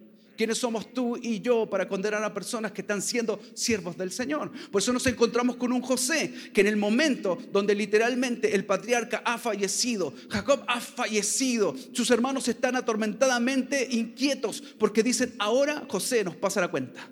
¿Quiénes 0.42 0.58
somos 0.58 0.92
tú 0.92 1.20
y 1.22 1.40
yo 1.40 1.70
para 1.70 1.88
condenar 1.88 2.24
a 2.24 2.34
personas 2.34 2.72
que 2.72 2.82
están 2.82 3.04
siendo 3.04 3.40
siervos 3.54 3.96
del 3.96 4.12
Señor? 4.12 4.52
Por 4.72 4.82
eso 4.82 4.92
nos 4.92 5.06
encontramos 5.06 5.56
con 5.56 5.72
un 5.72 5.84
José 5.84 6.34
que 6.52 6.62
en 6.62 6.66
el 6.66 6.78
momento 6.78 7.38
donde 7.52 7.76
literalmente 7.76 8.56
el 8.56 8.66
patriarca 8.66 9.22
ha 9.24 9.38
fallecido, 9.38 10.16
Jacob 10.32 10.64
ha 10.68 10.82
fallecido, 10.82 11.76
sus 11.94 12.10
hermanos 12.10 12.48
están 12.48 12.76
atormentadamente 12.76 13.88
inquietos 13.92 14.64
porque 14.80 15.04
dicen, 15.04 15.36
ahora 15.38 15.86
José 15.88 16.24
nos 16.24 16.36
pasa 16.36 16.60
la 16.60 16.72
cuenta. 16.72 17.08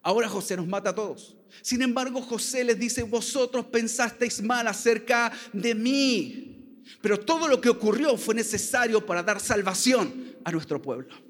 Ahora 0.00 0.30
José 0.30 0.56
nos 0.56 0.66
mata 0.66 0.88
a 0.88 0.94
todos. 0.94 1.36
Sin 1.60 1.82
embargo, 1.82 2.22
José 2.22 2.64
les 2.64 2.78
dice, 2.78 3.02
vosotros 3.02 3.66
pensasteis 3.66 4.40
mal 4.40 4.66
acerca 4.66 5.30
de 5.52 5.74
mí. 5.74 6.80
Pero 7.02 7.20
todo 7.20 7.46
lo 7.46 7.60
que 7.60 7.68
ocurrió 7.68 8.16
fue 8.16 8.34
necesario 8.34 9.04
para 9.04 9.22
dar 9.22 9.38
salvación 9.38 10.34
a 10.44 10.50
nuestro 10.50 10.80
pueblo. 10.80 11.29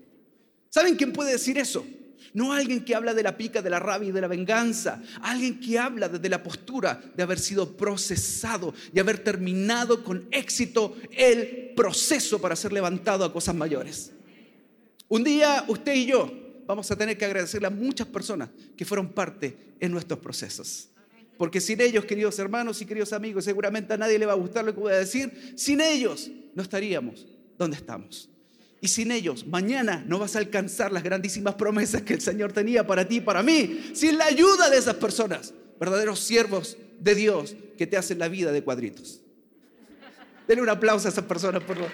¿Saben 0.71 0.97
quién 0.97 1.13
puede 1.13 1.33
decir 1.33 1.59
eso? 1.59 1.85
No 2.33 2.53
alguien 2.53 2.85
que 2.85 2.95
habla 2.95 3.13
de 3.13 3.25
la 3.25 3.37
pica, 3.37 3.61
de 3.61 3.71
la 3.71 3.81
rabia 3.81 4.11
y 4.11 4.13
de 4.13 4.21
la 4.21 4.29
venganza. 4.29 5.03
Alguien 5.21 5.59
que 5.59 5.79
habla 5.79 6.09
desde 6.09 6.29
la 6.29 6.43
postura 6.43 7.03
de 7.17 7.23
haber 7.23 7.41
sido 7.41 7.77
procesado 7.77 8.73
y 8.95 9.01
haber 9.01 9.23
terminado 9.23 10.05
con 10.05 10.29
éxito 10.31 10.97
el 11.11 11.73
proceso 11.75 12.41
para 12.41 12.55
ser 12.55 12.73
levantado 12.73 13.25
a 13.25 13.33
cosas 13.33 13.55
mayores. 13.55 14.13
Un 15.09 15.25
día 15.25 15.65
usted 15.67 15.95
y 15.95 16.07
yo 16.07 16.31
vamos 16.67 16.89
a 16.93 16.97
tener 16.97 17.19
que 17.19 17.25
agradecerle 17.25 17.67
a 17.67 17.71
muchas 17.71 18.07
personas 18.07 18.49
que 18.77 18.85
fueron 18.85 19.09
parte 19.09 19.75
en 19.81 19.91
nuestros 19.91 20.21
procesos. 20.21 20.89
Porque 21.37 21.61
sin 21.61 21.81
ellos, 21.81 22.05
queridos 22.05 22.39
hermanos 22.39 22.81
y 22.81 22.87
queridos 22.87 23.13
amigos, 23.13 23.45
seguramente 23.45 23.95
a 23.95 23.97
nadie 23.97 24.21
le 24.21 24.27
va 24.27 24.35
a 24.35 24.37
gustar 24.37 24.65
lo 24.65 24.73
que 24.73 24.81
voy 24.81 24.93
a 24.93 24.99
decir, 24.99 25.55
sin 25.57 25.81
ellos 25.81 26.31
no 26.55 26.63
estaríamos 26.63 27.27
donde 27.59 27.77
estamos. 27.77 28.29
Y 28.81 28.89
sin 28.89 29.11
ellos, 29.13 29.47
mañana 29.47 30.05
no 30.07 30.19
vas 30.19 30.37
a 30.37 30.39
alcanzar 30.39 30.91
las 30.91 31.03
grandísimas 31.03 31.55
promesas 31.55 32.03
que 32.03 32.15
el 32.15 32.21
Señor 32.21 32.53
tenía 32.53 32.87
para 32.87 33.07
ti 33.07 33.17
y 33.17 33.21
para 33.21 33.43
mí. 33.43 33.91
Sin 33.95 34.17
la 34.17 34.25
ayuda 34.25 34.71
de 34.71 34.79
esas 34.79 34.95
personas, 34.95 35.53
verdaderos 35.79 36.21
siervos 36.21 36.79
de 36.99 37.15
Dios 37.15 37.57
que 37.77 37.87
te 37.87 37.97
hacen 37.97 38.19
la 38.19 38.29
vida 38.29 38.53
de 38.53 38.63
cuadritos. 38.63 39.21
Denle 40.49 40.63
un 40.63 40.69
aplauso 40.71 41.09
a 41.09 41.11
esas 41.11 41.25
personas, 41.25 41.63
por 41.63 41.77
favor. 41.77 41.93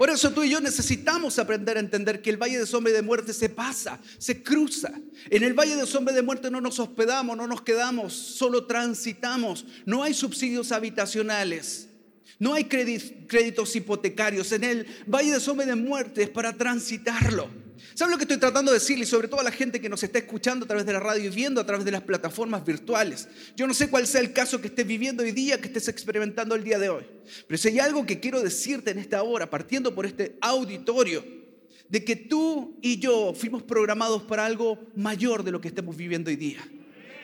Por 0.00 0.08
eso 0.08 0.30
tú 0.30 0.42
y 0.42 0.48
yo 0.48 0.62
necesitamos 0.62 1.38
aprender 1.38 1.76
a 1.76 1.80
entender 1.80 2.22
que 2.22 2.30
el 2.30 2.38
valle 2.38 2.58
de 2.58 2.64
sombra 2.64 2.90
y 2.90 2.94
de 2.96 3.02
muerte 3.02 3.34
se 3.34 3.50
pasa, 3.50 4.00
se 4.16 4.42
cruza. 4.42 4.90
En 5.28 5.42
el 5.42 5.52
valle 5.52 5.76
de 5.76 5.84
sombra 5.84 6.14
y 6.14 6.16
de 6.16 6.22
muerte 6.22 6.50
no 6.50 6.62
nos 6.62 6.78
hospedamos, 6.78 7.36
no 7.36 7.46
nos 7.46 7.60
quedamos, 7.60 8.14
solo 8.14 8.64
transitamos. 8.64 9.66
No 9.84 10.02
hay 10.02 10.14
subsidios 10.14 10.72
habitacionales. 10.72 11.90
No 12.38 12.54
hay 12.54 12.64
créditos 12.64 13.76
hipotecarios. 13.76 14.52
En 14.52 14.64
el 14.64 14.86
valle 15.06 15.32
de 15.32 15.40
sombra 15.40 15.66
y 15.66 15.68
de 15.68 15.76
muerte 15.76 16.22
es 16.22 16.30
para 16.30 16.54
transitarlo. 16.54 17.50
¿Saben 17.94 18.12
lo 18.12 18.18
que 18.18 18.24
estoy 18.24 18.38
tratando 18.38 18.72
de 18.72 18.78
decirle? 18.78 19.04
Y 19.04 19.06
sobre 19.06 19.28
todo 19.28 19.40
a 19.40 19.44
la 19.44 19.50
gente 19.50 19.80
que 19.80 19.88
nos 19.88 20.02
está 20.02 20.18
escuchando 20.18 20.64
a 20.64 20.68
través 20.68 20.86
de 20.86 20.92
la 20.92 21.00
radio 21.00 21.30
y 21.30 21.34
viendo 21.34 21.60
a 21.60 21.66
través 21.66 21.84
de 21.84 21.90
las 21.90 22.02
plataformas 22.02 22.64
virtuales. 22.64 23.28
Yo 23.56 23.66
no 23.66 23.74
sé 23.74 23.90
cuál 23.90 24.06
sea 24.06 24.20
el 24.20 24.32
caso 24.32 24.60
que 24.60 24.68
estés 24.68 24.86
viviendo 24.86 25.22
hoy 25.22 25.32
día, 25.32 25.60
que 25.60 25.66
estés 25.66 25.88
experimentando 25.88 26.54
el 26.54 26.64
día 26.64 26.78
de 26.78 26.88
hoy. 26.88 27.04
Pero 27.46 27.58
si 27.58 27.68
hay 27.68 27.78
algo 27.80 28.06
que 28.06 28.20
quiero 28.20 28.40
decirte 28.42 28.90
en 28.90 28.98
esta 28.98 29.22
hora, 29.22 29.50
partiendo 29.50 29.94
por 29.94 30.06
este 30.06 30.36
auditorio, 30.40 31.24
de 31.88 32.04
que 32.04 32.16
tú 32.16 32.78
y 32.80 32.98
yo 32.98 33.34
fuimos 33.34 33.62
programados 33.64 34.22
para 34.22 34.46
algo 34.46 34.78
mayor 34.94 35.42
de 35.42 35.50
lo 35.50 35.60
que 35.60 35.68
estemos 35.68 35.96
viviendo 35.96 36.30
hoy 36.30 36.36
día. 36.36 36.66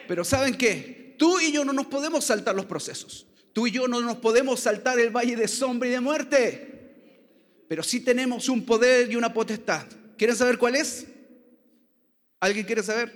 Pero 0.07 0.23
¿saben 0.25 0.55
qué? 0.55 1.15
Tú 1.17 1.39
y 1.39 1.51
yo 1.51 1.65
no 1.65 1.73
nos 1.73 1.87
podemos 1.87 2.25
saltar 2.25 2.53
los 2.53 2.65
procesos. 2.65 3.25
Tú 3.53 3.65
y 3.65 3.71
yo 3.71 3.87
no 3.87 4.01
nos 4.01 4.17
podemos 4.17 4.59
saltar 4.59 4.99
el 4.99 5.09
valle 5.09 5.35
de 5.35 5.47
sombra 5.47 5.87
y 5.87 5.91
de 5.91 6.01
muerte. 6.01 6.73
Pero 7.67 7.81
sí 7.81 8.01
tenemos 8.01 8.49
un 8.49 8.65
poder 8.65 9.11
y 9.11 9.15
una 9.15 9.33
potestad 9.33 9.85
¿Quieren 10.17 10.35
saber 10.35 10.57
cuál 10.57 10.75
es? 10.75 11.07
¿Alguien 12.39 12.65
quiere 12.65 12.83
saber? 12.83 13.11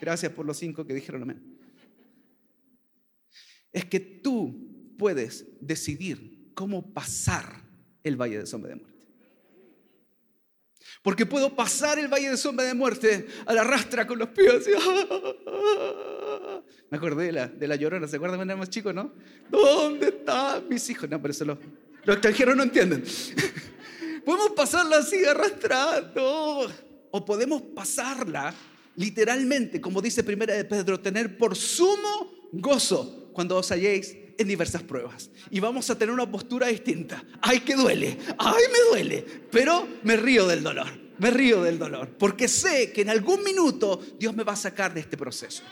Gracias 0.00 0.32
por 0.32 0.44
los 0.44 0.58
cinco 0.58 0.86
que 0.86 0.94
dijeron 0.94 1.22
amén. 1.22 1.42
Es 3.72 3.84
que 3.84 4.00
tú 4.00 4.94
puedes 4.98 5.46
decidir 5.60 6.52
cómo 6.54 6.92
pasar 6.92 7.62
el 8.02 8.16
valle 8.16 8.38
de 8.38 8.46
sombra 8.46 8.70
de 8.70 8.76
muerte. 8.76 8.94
Porque 11.02 11.26
puedo 11.26 11.54
pasar 11.54 11.98
el 11.98 12.08
valle 12.08 12.30
de 12.30 12.36
sombra 12.36 12.64
de 12.64 12.74
muerte 12.74 13.26
a 13.46 13.52
la 13.52 13.64
rastra 13.64 14.06
con 14.06 14.18
los 14.18 14.28
pies. 14.28 14.66
Me 16.90 16.96
acordé 16.96 17.26
de 17.26 17.32
la, 17.32 17.48
de 17.48 17.66
la 17.66 17.76
llorona, 17.76 18.06
¿se 18.06 18.16
acuerdan 18.16 18.38
cuando 18.38 18.52
era 18.52 18.58
más 18.58 18.70
chico, 18.70 18.92
no? 18.92 19.12
¿Dónde 19.50 20.08
están 20.08 20.68
mis 20.68 20.88
hijos? 20.90 21.08
No, 21.10 21.20
pero 21.20 21.32
eso 21.32 21.44
lo, 21.44 21.58
los 22.04 22.16
extranjeros 22.16 22.56
no 22.56 22.62
entienden. 22.62 23.04
Podemos 24.24 24.52
pasarla 24.52 24.98
así 24.98 25.24
arrastrando. 25.24 26.70
O 27.10 27.24
podemos 27.24 27.62
pasarla 27.62 28.52
literalmente, 28.96 29.80
como 29.80 30.02
dice 30.02 30.24
Primera 30.24 30.54
de 30.54 30.64
Pedro, 30.64 30.98
tener 31.00 31.38
por 31.38 31.54
sumo 31.54 32.32
gozo 32.52 33.30
cuando 33.32 33.56
os 33.56 33.70
halléis 33.70 34.16
en 34.38 34.48
diversas 34.48 34.82
pruebas. 34.82 35.30
Y 35.50 35.60
vamos 35.60 35.88
a 35.90 35.98
tener 35.98 36.12
una 36.12 36.30
postura 36.30 36.68
distinta. 36.68 37.22
Ay, 37.40 37.60
que 37.60 37.76
duele, 37.76 38.18
ay, 38.38 38.62
me 38.72 38.78
duele, 38.90 39.24
pero 39.50 39.86
me 40.02 40.16
río 40.16 40.46
del 40.46 40.62
dolor, 40.62 40.88
me 41.18 41.30
río 41.30 41.62
del 41.62 41.78
dolor, 41.78 42.10
porque 42.18 42.48
sé 42.48 42.92
que 42.92 43.02
en 43.02 43.10
algún 43.10 43.42
minuto 43.42 44.00
Dios 44.18 44.34
me 44.34 44.44
va 44.44 44.54
a 44.54 44.56
sacar 44.56 44.94
de 44.94 45.00
este 45.00 45.16
proceso. 45.16 45.62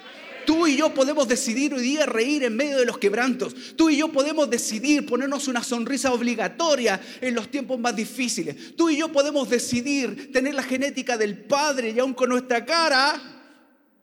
Tú 0.47 0.67
y 0.67 0.77
yo 0.77 0.93
podemos 0.93 1.29
decidir 1.29 1.75
hoy 1.75 1.83
día 1.83 2.07
reír 2.07 2.45
en 2.45 2.57
medio 2.57 2.79
de 2.79 2.87
los 2.87 2.99
quebrantos. 2.99 3.55
Tú 3.77 3.91
y 3.91 3.97
yo 3.97 4.13
podemos 4.13 4.49
decidir 4.49 5.07
ponernos 5.07 5.49
una 5.49 5.63
sonrisa 5.63 6.13
obligatoria 6.13 7.01
en 7.21 7.35
los 7.35 7.51
tiempos 7.51 7.79
más 7.79 7.95
difíciles. 7.95 8.77
Tú 8.77 8.91
y 8.91 8.97
yo 8.97 9.11
podemos 9.11 9.49
decidir 9.49 10.33
tener 10.33 10.55
la 10.55 10.63
genética 10.63 11.17
del 11.17 11.45
Padre 11.45 11.91
y 11.91 11.99
aún 11.99 12.15
con 12.15 12.29
nuestra 12.29 12.65
cara 12.65 13.21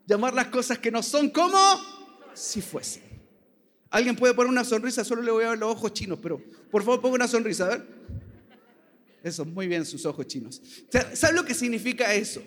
llamar 0.06 0.34
las 0.34 0.48
cosas 0.48 0.80
que 0.80 0.92
no 0.92 1.04
son 1.04 1.30
como 1.30 1.60
si 2.34 2.62
fuesen. 2.62 3.04
Alguien 3.92 4.16
puede 4.16 4.34
poner 4.34 4.52
una 4.52 4.64
sonrisa, 4.64 5.04
solo 5.04 5.22
le 5.22 5.32
voy 5.32 5.44
a 5.46 5.50
ver 5.50 5.60
los 5.60 5.72
ojos 5.72 5.94
chinos, 5.94 6.20
pero 6.22 6.42
por 6.70 6.84
favor 6.84 7.02
ponga 7.02 7.16
una 7.16 7.28
sonrisa, 7.28 7.66
a 7.66 7.70
ver. 7.70 7.88
Eso, 9.24 9.46
muy 9.46 9.68
bien, 9.68 9.86
sus 9.86 10.06
ojos 10.06 10.28
chinos. 10.28 10.62
¿Sabes 10.90 11.36
lo 11.36 11.44
que 11.44 11.54
significa 11.54 12.14
eso? 12.14 12.42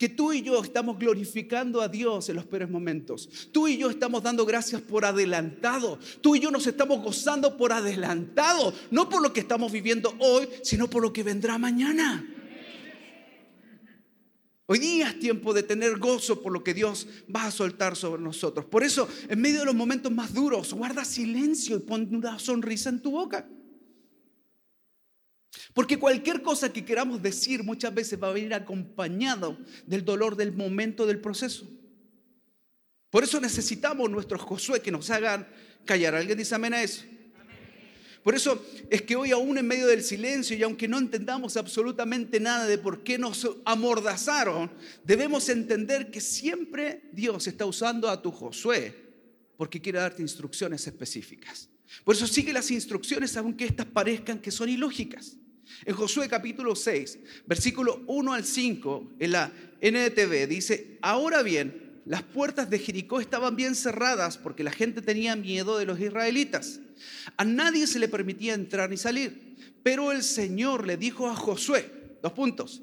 Que 0.00 0.08
tú 0.08 0.32
y 0.32 0.40
yo 0.40 0.62
estamos 0.62 0.98
glorificando 0.98 1.82
a 1.82 1.88
Dios 1.88 2.30
en 2.30 2.36
los 2.36 2.46
peores 2.46 2.70
momentos. 2.70 3.28
Tú 3.52 3.68
y 3.68 3.76
yo 3.76 3.90
estamos 3.90 4.22
dando 4.22 4.46
gracias 4.46 4.80
por 4.80 5.04
adelantado. 5.04 5.98
Tú 6.22 6.34
y 6.34 6.40
yo 6.40 6.50
nos 6.50 6.66
estamos 6.66 7.02
gozando 7.02 7.58
por 7.58 7.70
adelantado. 7.70 8.72
No 8.90 9.10
por 9.10 9.20
lo 9.20 9.34
que 9.34 9.40
estamos 9.40 9.70
viviendo 9.70 10.14
hoy, 10.18 10.48
sino 10.62 10.88
por 10.88 11.02
lo 11.02 11.12
que 11.12 11.22
vendrá 11.22 11.58
mañana. 11.58 12.26
Hoy 14.64 14.78
día 14.78 15.08
es 15.08 15.18
tiempo 15.18 15.52
de 15.52 15.64
tener 15.64 15.98
gozo 15.98 16.40
por 16.40 16.50
lo 16.50 16.64
que 16.64 16.72
Dios 16.72 17.06
va 17.36 17.44
a 17.44 17.50
soltar 17.50 17.94
sobre 17.94 18.22
nosotros. 18.22 18.64
Por 18.64 18.82
eso, 18.82 19.06
en 19.28 19.38
medio 19.38 19.58
de 19.58 19.66
los 19.66 19.74
momentos 19.74 20.10
más 20.10 20.32
duros, 20.32 20.72
guarda 20.72 21.04
silencio 21.04 21.76
y 21.76 21.80
pon 21.80 22.08
una 22.14 22.38
sonrisa 22.38 22.88
en 22.88 23.02
tu 23.02 23.10
boca. 23.10 23.46
Porque 25.80 25.98
cualquier 25.98 26.42
cosa 26.42 26.70
que 26.70 26.84
queramos 26.84 27.22
decir 27.22 27.64
muchas 27.64 27.94
veces 27.94 28.22
va 28.22 28.28
a 28.28 28.34
venir 28.34 28.52
acompañado 28.52 29.56
del 29.86 30.04
dolor 30.04 30.36
del 30.36 30.52
momento 30.52 31.06
del 31.06 31.22
proceso. 31.22 31.66
Por 33.08 33.24
eso 33.24 33.40
necesitamos 33.40 34.10
nuestros 34.10 34.42
Josué 34.42 34.82
que 34.82 34.90
nos 34.90 35.08
hagan 35.08 35.48
callar. 35.86 36.14
¿Alguien 36.14 36.36
dice 36.36 36.54
amén 36.54 36.74
a 36.74 36.82
eso? 36.82 37.04
Por 38.22 38.34
eso 38.34 38.62
es 38.90 39.00
que 39.00 39.16
hoy 39.16 39.30
aún 39.30 39.56
en 39.56 39.66
medio 39.66 39.86
del 39.86 40.02
silencio 40.02 40.54
y 40.54 40.62
aunque 40.62 40.86
no 40.86 40.98
entendamos 40.98 41.56
absolutamente 41.56 42.40
nada 42.40 42.66
de 42.66 42.76
por 42.76 43.02
qué 43.02 43.16
nos 43.16 43.48
amordazaron, 43.64 44.70
debemos 45.02 45.48
entender 45.48 46.10
que 46.10 46.20
siempre 46.20 47.08
Dios 47.14 47.46
está 47.46 47.64
usando 47.64 48.10
a 48.10 48.20
tu 48.20 48.30
Josué 48.30 48.94
porque 49.56 49.80
quiere 49.80 49.98
darte 49.98 50.20
instrucciones 50.20 50.86
específicas. 50.86 51.70
Por 52.04 52.14
eso 52.14 52.26
sigue 52.26 52.52
las 52.52 52.70
instrucciones 52.70 53.34
aunque 53.38 53.64
estas 53.64 53.86
parezcan 53.86 54.40
que 54.40 54.50
son 54.50 54.68
ilógicas. 54.68 55.39
En 55.84 55.94
Josué 55.94 56.28
capítulo 56.28 56.74
6, 56.76 57.18
versículo 57.46 58.02
1 58.06 58.32
al 58.32 58.44
5, 58.44 59.12
en 59.18 59.32
la 59.32 59.52
NTV 59.80 60.46
dice, 60.46 60.98
ahora 61.02 61.42
bien, 61.42 62.00
las 62.06 62.22
puertas 62.22 62.68
de 62.70 62.78
Jericó 62.78 63.20
estaban 63.20 63.56
bien 63.56 63.74
cerradas 63.74 64.38
porque 64.38 64.64
la 64.64 64.72
gente 64.72 65.02
tenía 65.02 65.36
miedo 65.36 65.78
de 65.78 65.86
los 65.86 66.00
israelitas. 66.00 66.80
A 67.36 67.44
nadie 67.44 67.86
se 67.86 67.98
le 67.98 68.08
permitía 68.08 68.54
entrar 68.54 68.90
ni 68.90 68.96
salir. 68.96 69.56
Pero 69.82 70.12
el 70.12 70.22
Señor 70.22 70.86
le 70.86 70.96
dijo 70.96 71.28
a 71.28 71.36
Josué, 71.36 71.90
dos 72.22 72.32
puntos, 72.32 72.82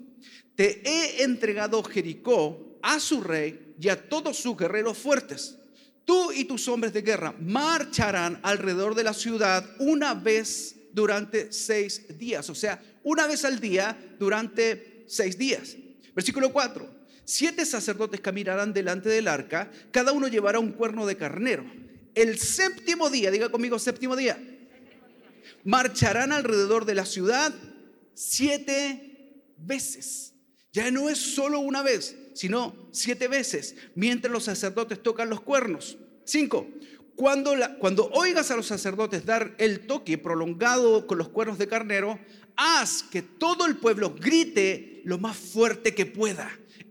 te 0.55 0.81
he 0.87 1.23
entregado 1.23 1.83
Jericó 1.83 2.79
a 2.81 2.99
su 2.99 3.21
rey 3.21 3.75
y 3.79 3.89
a 3.89 4.09
todos 4.09 4.37
sus 4.37 4.57
guerreros 4.57 4.97
fuertes. 4.97 5.57
Tú 6.05 6.31
y 6.31 6.45
tus 6.45 6.67
hombres 6.67 6.93
de 6.93 7.01
guerra 7.01 7.35
marcharán 7.39 8.39
alrededor 8.41 8.95
de 8.95 9.03
la 9.03 9.13
ciudad 9.13 9.69
una 9.79 10.13
vez 10.13 10.76
durante 10.97 11.53
seis 11.53 12.17
días, 12.17 12.49
o 12.49 12.55
sea, 12.55 12.81
una 13.03 13.27
vez 13.27 13.45
al 13.45 13.59
día 13.59 13.95
durante 14.19 15.05
seis 15.07 15.37
días. 15.37 15.77
Versículo 16.15 16.51
4. 16.51 16.97
Siete 17.23 17.65
sacerdotes 17.65 18.19
caminarán 18.19 18.73
delante 18.73 19.09
del 19.09 19.27
arca, 19.27 19.69
cada 19.91 20.11
uno 20.11 20.27
llevará 20.27 20.59
un 20.59 20.71
cuerno 20.71 21.05
de 21.05 21.15
carnero 21.15 21.63
el 22.17 22.39
séptimo 22.39 23.11
día, 23.11 23.29
diga 23.29 23.49
conmigo 23.49 23.77
séptimo 23.77 24.15
día, 24.15 24.39
marcharán 25.63 26.31
alrededor 26.31 26.85
de 26.85 26.95
la 26.95 27.05
ciudad 27.05 27.53
siete 28.15 29.43
veces. 29.57 30.33
Ya 30.73 30.89
no 30.89 31.09
es 31.09 31.19
solo 31.19 31.59
una 31.59 31.83
vez, 31.83 32.15
sino 32.33 32.89
siete 32.91 33.27
veces, 33.27 33.75
mientras 33.93 34.31
los 34.31 34.45
sacerdotes 34.45 35.03
tocan 35.03 35.29
los 35.29 35.41
cuernos. 35.41 35.97
Cinco, 36.25 36.67
cuando, 37.17 38.11
oigas 38.13 38.51
a 38.51 38.55
los 38.55 38.67
sacerdotes 38.67 39.25
dar 39.25 39.55
el 39.57 39.87
toque 39.87 40.19
prolongado 40.19 41.07
con 41.07 41.17
los 41.17 41.29
cuernos 41.29 41.57
de 41.57 41.67
carnero, 41.67 42.19
haz 42.55 43.01
que 43.01 43.23
todo 43.23 43.65
el 43.65 43.77
pueblo 43.77 44.13
grite 44.13 45.01
lo 45.03 45.17
más 45.17 45.35
fuerte 45.35 45.95
que 45.95 46.05
pueda. 46.05 46.49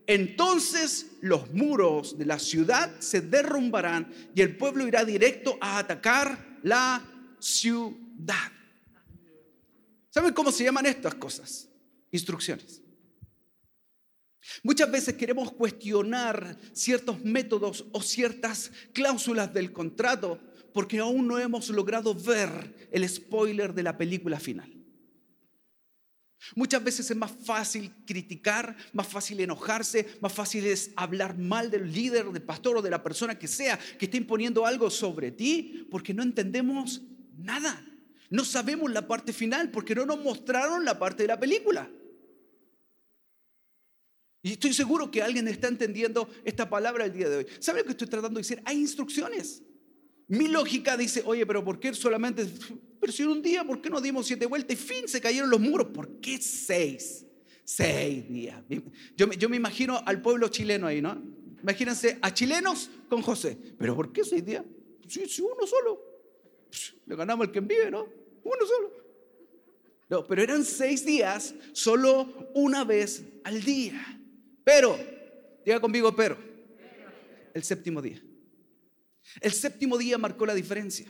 Entonces 0.08 1.12
los 1.20 1.52
muros 1.52 2.18
de 2.18 2.26
la 2.26 2.40
ciudad 2.40 2.98
se 2.98 3.20
derrumbarán 3.20 4.12
y 4.34 4.42
el 4.42 4.56
pueblo 4.56 4.86
irá 4.86 5.04
directo 5.04 5.56
a 5.60 5.78
atacar 5.78 6.58
la 6.64 7.04
ciudad. 7.38 8.52
¿Saben 10.10 10.34
cómo 10.34 10.50
se 10.50 10.64
llaman 10.64 10.86
estas 10.86 11.14
cosas? 11.14 11.68
Instrucciones. 12.10 12.82
Muchas 14.62 14.90
veces 14.90 15.14
queremos 15.14 15.52
cuestionar 15.52 16.58
ciertos 16.72 17.24
métodos 17.24 17.86
o 17.92 18.00
ciertas 18.00 18.70
cláusulas 18.92 19.52
del 19.52 19.72
contrato 19.72 20.40
porque 20.72 20.98
aún 20.98 21.26
no 21.26 21.38
hemos 21.38 21.68
logrado 21.70 22.14
ver 22.14 22.88
el 22.92 23.08
spoiler 23.08 23.72
de 23.72 23.82
la 23.82 23.96
película 23.96 24.38
final. 24.38 24.72
Muchas 26.54 26.84
veces 26.84 27.10
es 27.10 27.16
más 27.16 27.32
fácil 27.32 27.92
criticar, 28.06 28.76
más 28.92 29.06
fácil 29.08 29.40
enojarse, 29.40 30.06
más 30.20 30.32
fácil 30.32 30.66
es 30.66 30.92
hablar 30.94 31.36
mal 31.36 31.70
del 31.70 31.92
líder, 31.92 32.26
del 32.26 32.42
pastor 32.42 32.76
o 32.76 32.82
de 32.82 32.90
la 32.90 33.02
persona 33.02 33.38
que 33.38 33.48
sea 33.48 33.78
que 33.98 34.04
está 34.04 34.16
imponiendo 34.16 34.66
algo 34.66 34.90
sobre 34.90 35.32
ti 35.32 35.88
porque 35.90 36.14
no 36.14 36.22
entendemos 36.22 37.02
nada. 37.36 37.84
No 38.28 38.44
sabemos 38.44 38.90
la 38.92 39.06
parte 39.06 39.32
final 39.32 39.70
porque 39.70 39.94
no 39.94 40.04
nos 40.04 40.22
mostraron 40.22 40.84
la 40.84 40.98
parte 40.98 41.22
de 41.22 41.28
la 41.28 41.40
película. 41.40 41.90
Y 44.42 44.52
estoy 44.52 44.72
seguro 44.72 45.10
que 45.10 45.22
alguien 45.22 45.48
está 45.48 45.68
entendiendo 45.68 46.28
esta 46.44 46.68
palabra 46.68 47.04
el 47.04 47.12
día 47.12 47.28
de 47.28 47.36
hoy. 47.38 47.46
¿Sabe 47.58 47.80
lo 47.80 47.86
que 47.86 47.92
estoy 47.92 48.06
tratando 48.06 48.38
de 48.38 48.42
decir? 48.42 48.62
Hay 48.64 48.78
instrucciones. 48.78 49.62
Mi 50.28 50.48
lógica 50.48 50.96
dice, 50.96 51.22
oye, 51.24 51.46
pero 51.46 51.64
¿por 51.64 51.78
qué 51.78 51.94
solamente, 51.94 52.46
pero 53.00 53.12
si 53.12 53.22
un 53.22 53.42
día, 53.42 53.64
¿por 53.64 53.80
qué 53.80 53.90
no 53.90 54.00
dimos 54.00 54.26
siete 54.26 54.46
vueltas 54.46 54.72
y 54.72 54.76
fin, 54.76 55.08
se 55.08 55.20
cayeron 55.20 55.50
los 55.50 55.60
muros? 55.60 55.88
¿Por 55.88 56.20
qué 56.20 56.40
seis? 56.40 57.24
Seis 57.64 58.28
días. 58.28 58.62
Yo, 59.16 59.30
yo 59.32 59.48
me 59.48 59.56
imagino 59.56 60.00
al 60.04 60.22
pueblo 60.22 60.48
chileno 60.48 60.86
ahí, 60.86 61.00
¿no? 61.00 61.20
Imagínense 61.62 62.18
a 62.22 62.32
chilenos 62.32 62.90
con 63.08 63.22
José. 63.22 63.58
¿Pero 63.78 63.96
por 63.96 64.12
qué 64.12 64.24
seis 64.24 64.44
días? 64.44 64.64
Si, 65.08 65.42
uno 65.42 65.66
solo. 65.66 66.00
Le 67.06 67.16
ganamos 67.16 67.46
el 67.46 67.52
que 67.52 67.60
vive, 67.60 67.90
¿no? 67.90 68.06
Uno 68.44 68.66
solo. 68.66 68.92
No, 70.08 70.26
pero 70.26 70.42
eran 70.42 70.64
seis 70.64 71.04
días, 71.04 71.54
solo 71.72 72.50
una 72.54 72.84
vez 72.84 73.24
al 73.42 73.62
día. 73.62 74.20
Pero, 74.66 74.98
diga 75.64 75.78
conmigo, 75.78 76.12
pero, 76.16 76.36
el 77.54 77.62
séptimo 77.62 78.02
día. 78.02 78.20
El 79.40 79.52
séptimo 79.52 79.96
día 79.96 80.18
marcó 80.18 80.44
la 80.44 80.54
diferencia. 80.54 81.06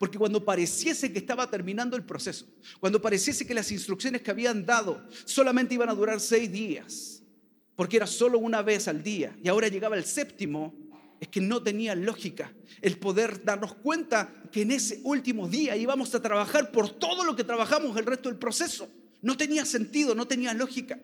Porque 0.00 0.18
cuando 0.18 0.44
pareciese 0.44 1.12
que 1.12 1.20
estaba 1.20 1.48
terminando 1.48 1.96
el 1.96 2.04
proceso, 2.04 2.46
cuando 2.80 3.00
pareciese 3.00 3.46
que 3.46 3.54
las 3.54 3.70
instrucciones 3.70 4.22
que 4.22 4.32
habían 4.32 4.66
dado 4.66 5.00
solamente 5.24 5.74
iban 5.74 5.90
a 5.90 5.94
durar 5.94 6.18
seis 6.18 6.50
días, 6.50 7.22
porque 7.76 7.98
era 7.98 8.08
solo 8.08 8.40
una 8.40 8.62
vez 8.62 8.88
al 8.88 9.00
día, 9.00 9.32
y 9.40 9.48
ahora 9.48 9.68
llegaba 9.68 9.96
el 9.96 10.04
séptimo, 10.04 10.74
es 11.20 11.28
que 11.28 11.40
no 11.40 11.62
tenía 11.62 11.94
lógica 11.94 12.52
el 12.82 12.98
poder 12.98 13.44
darnos 13.44 13.74
cuenta 13.74 14.42
que 14.50 14.62
en 14.62 14.72
ese 14.72 15.00
último 15.04 15.46
día 15.46 15.76
íbamos 15.76 16.12
a 16.16 16.20
trabajar 16.20 16.72
por 16.72 16.90
todo 16.90 17.22
lo 17.22 17.36
que 17.36 17.44
trabajamos 17.44 17.96
el 17.96 18.06
resto 18.06 18.28
del 18.28 18.38
proceso. 18.38 18.88
No 19.22 19.36
tenía 19.36 19.64
sentido, 19.64 20.16
no 20.16 20.26
tenía 20.26 20.52
lógica. 20.52 20.98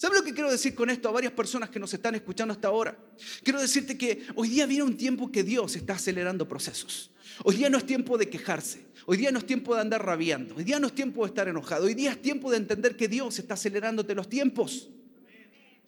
¿Sabes 0.00 0.18
lo 0.18 0.24
que 0.24 0.32
quiero 0.32 0.50
decir 0.50 0.74
con 0.74 0.88
esto 0.88 1.10
a 1.10 1.12
varias 1.12 1.34
personas 1.34 1.68
que 1.68 1.78
nos 1.78 1.92
están 1.92 2.14
escuchando 2.14 2.52
hasta 2.52 2.68
ahora? 2.68 2.96
Quiero 3.42 3.60
decirte 3.60 3.98
que 3.98 4.24
hoy 4.34 4.48
día 4.48 4.64
viene 4.64 4.82
un 4.82 4.96
tiempo 4.96 5.30
que 5.30 5.42
Dios 5.42 5.76
está 5.76 5.92
acelerando 5.92 6.48
procesos. 6.48 7.10
Hoy 7.44 7.56
día 7.56 7.68
no 7.68 7.76
es 7.76 7.84
tiempo 7.84 8.16
de 8.16 8.30
quejarse. 8.30 8.86
Hoy 9.04 9.18
día 9.18 9.30
no 9.30 9.40
es 9.40 9.44
tiempo 9.44 9.74
de 9.74 9.82
andar 9.82 10.02
rabiando. 10.02 10.54
Hoy 10.56 10.64
día 10.64 10.80
no 10.80 10.86
es 10.86 10.94
tiempo 10.94 11.20
de 11.20 11.26
estar 11.26 11.48
enojado. 11.48 11.84
Hoy 11.84 11.92
día 11.92 12.12
es 12.12 12.22
tiempo 12.22 12.50
de 12.50 12.56
entender 12.56 12.96
que 12.96 13.08
Dios 13.08 13.38
está 13.38 13.52
acelerándote 13.52 14.14
los 14.14 14.26
tiempos. 14.26 14.88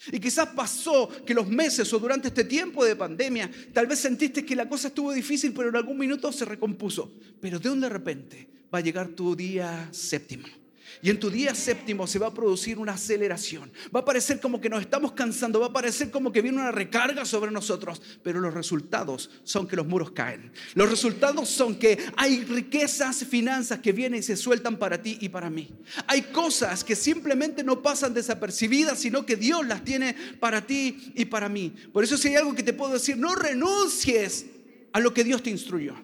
Y 0.08 0.20
quizás 0.20 0.48
pasó 0.48 1.08
que 1.24 1.32
los 1.32 1.48
meses 1.48 1.90
o 1.94 1.98
durante 1.98 2.28
este 2.28 2.44
tiempo 2.44 2.84
de 2.84 2.94
pandemia, 2.94 3.50
tal 3.72 3.86
vez 3.86 4.00
sentiste 4.00 4.44
que 4.44 4.54
la 4.54 4.68
cosa 4.68 4.88
estuvo 4.88 5.10
difícil, 5.10 5.54
pero 5.54 5.70
en 5.70 5.76
algún 5.76 5.96
minuto 5.96 6.30
se 6.32 6.44
recompuso. 6.44 7.14
Pero 7.40 7.58
de 7.58 7.70
un 7.70 7.80
de 7.80 7.88
repente 7.88 8.46
va 8.74 8.76
a 8.76 8.82
llegar 8.82 9.08
tu 9.08 9.34
día 9.34 9.88
séptimo 9.90 10.61
y 11.00 11.10
en 11.10 11.18
tu 11.18 11.30
día 11.30 11.54
séptimo 11.54 12.06
se 12.06 12.18
va 12.18 12.28
a 12.28 12.34
producir 12.34 12.78
una 12.78 12.92
aceleración. 12.92 13.72
Va 13.94 14.00
a 14.00 14.04
parecer 14.04 14.40
como 14.40 14.60
que 14.60 14.68
nos 14.68 14.80
estamos 14.80 15.12
cansando, 15.12 15.60
va 15.60 15.66
a 15.66 15.72
parecer 15.72 16.10
como 16.10 16.32
que 16.32 16.42
viene 16.42 16.58
una 16.58 16.72
recarga 16.72 17.24
sobre 17.24 17.50
nosotros, 17.50 18.02
pero 18.22 18.40
los 18.40 18.52
resultados 18.52 19.30
son 19.44 19.66
que 19.66 19.76
los 19.76 19.86
muros 19.86 20.10
caen. 20.12 20.52
Los 20.74 20.90
resultados 20.90 21.48
son 21.48 21.76
que 21.76 21.98
hay 22.16 22.44
riquezas, 22.44 23.24
finanzas 23.24 23.80
que 23.80 23.92
vienen 23.92 24.20
y 24.20 24.22
se 24.22 24.36
sueltan 24.36 24.78
para 24.78 25.00
ti 25.00 25.18
y 25.20 25.28
para 25.28 25.50
mí. 25.50 25.70
Hay 26.06 26.22
cosas 26.22 26.84
que 26.84 26.96
simplemente 26.96 27.64
no 27.64 27.82
pasan 27.82 28.14
desapercibidas, 28.14 28.98
sino 28.98 29.24
que 29.24 29.36
Dios 29.36 29.66
las 29.66 29.84
tiene 29.84 30.14
para 30.40 30.66
ti 30.66 31.12
y 31.14 31.24
para 31.26 31.48
mí. 31.48 31.72
Por 31.92 32.04
eso 32.04 32.16
si 32.16 32.28
hay 32.28 32.36
algo 32.36 32.54
que 32.54 32.62
te 32.62 32.72
puedo 32.72 32.92
decir, 32.92 33.16
no 33.16 33.34
renuncies 33.34 34.46
a 34.92 35.00
lo 35.00 35.14
que 35.14 35.24
Dios 35.24 35.42
te 35.42 35.50
instruyó. 35.50 35.94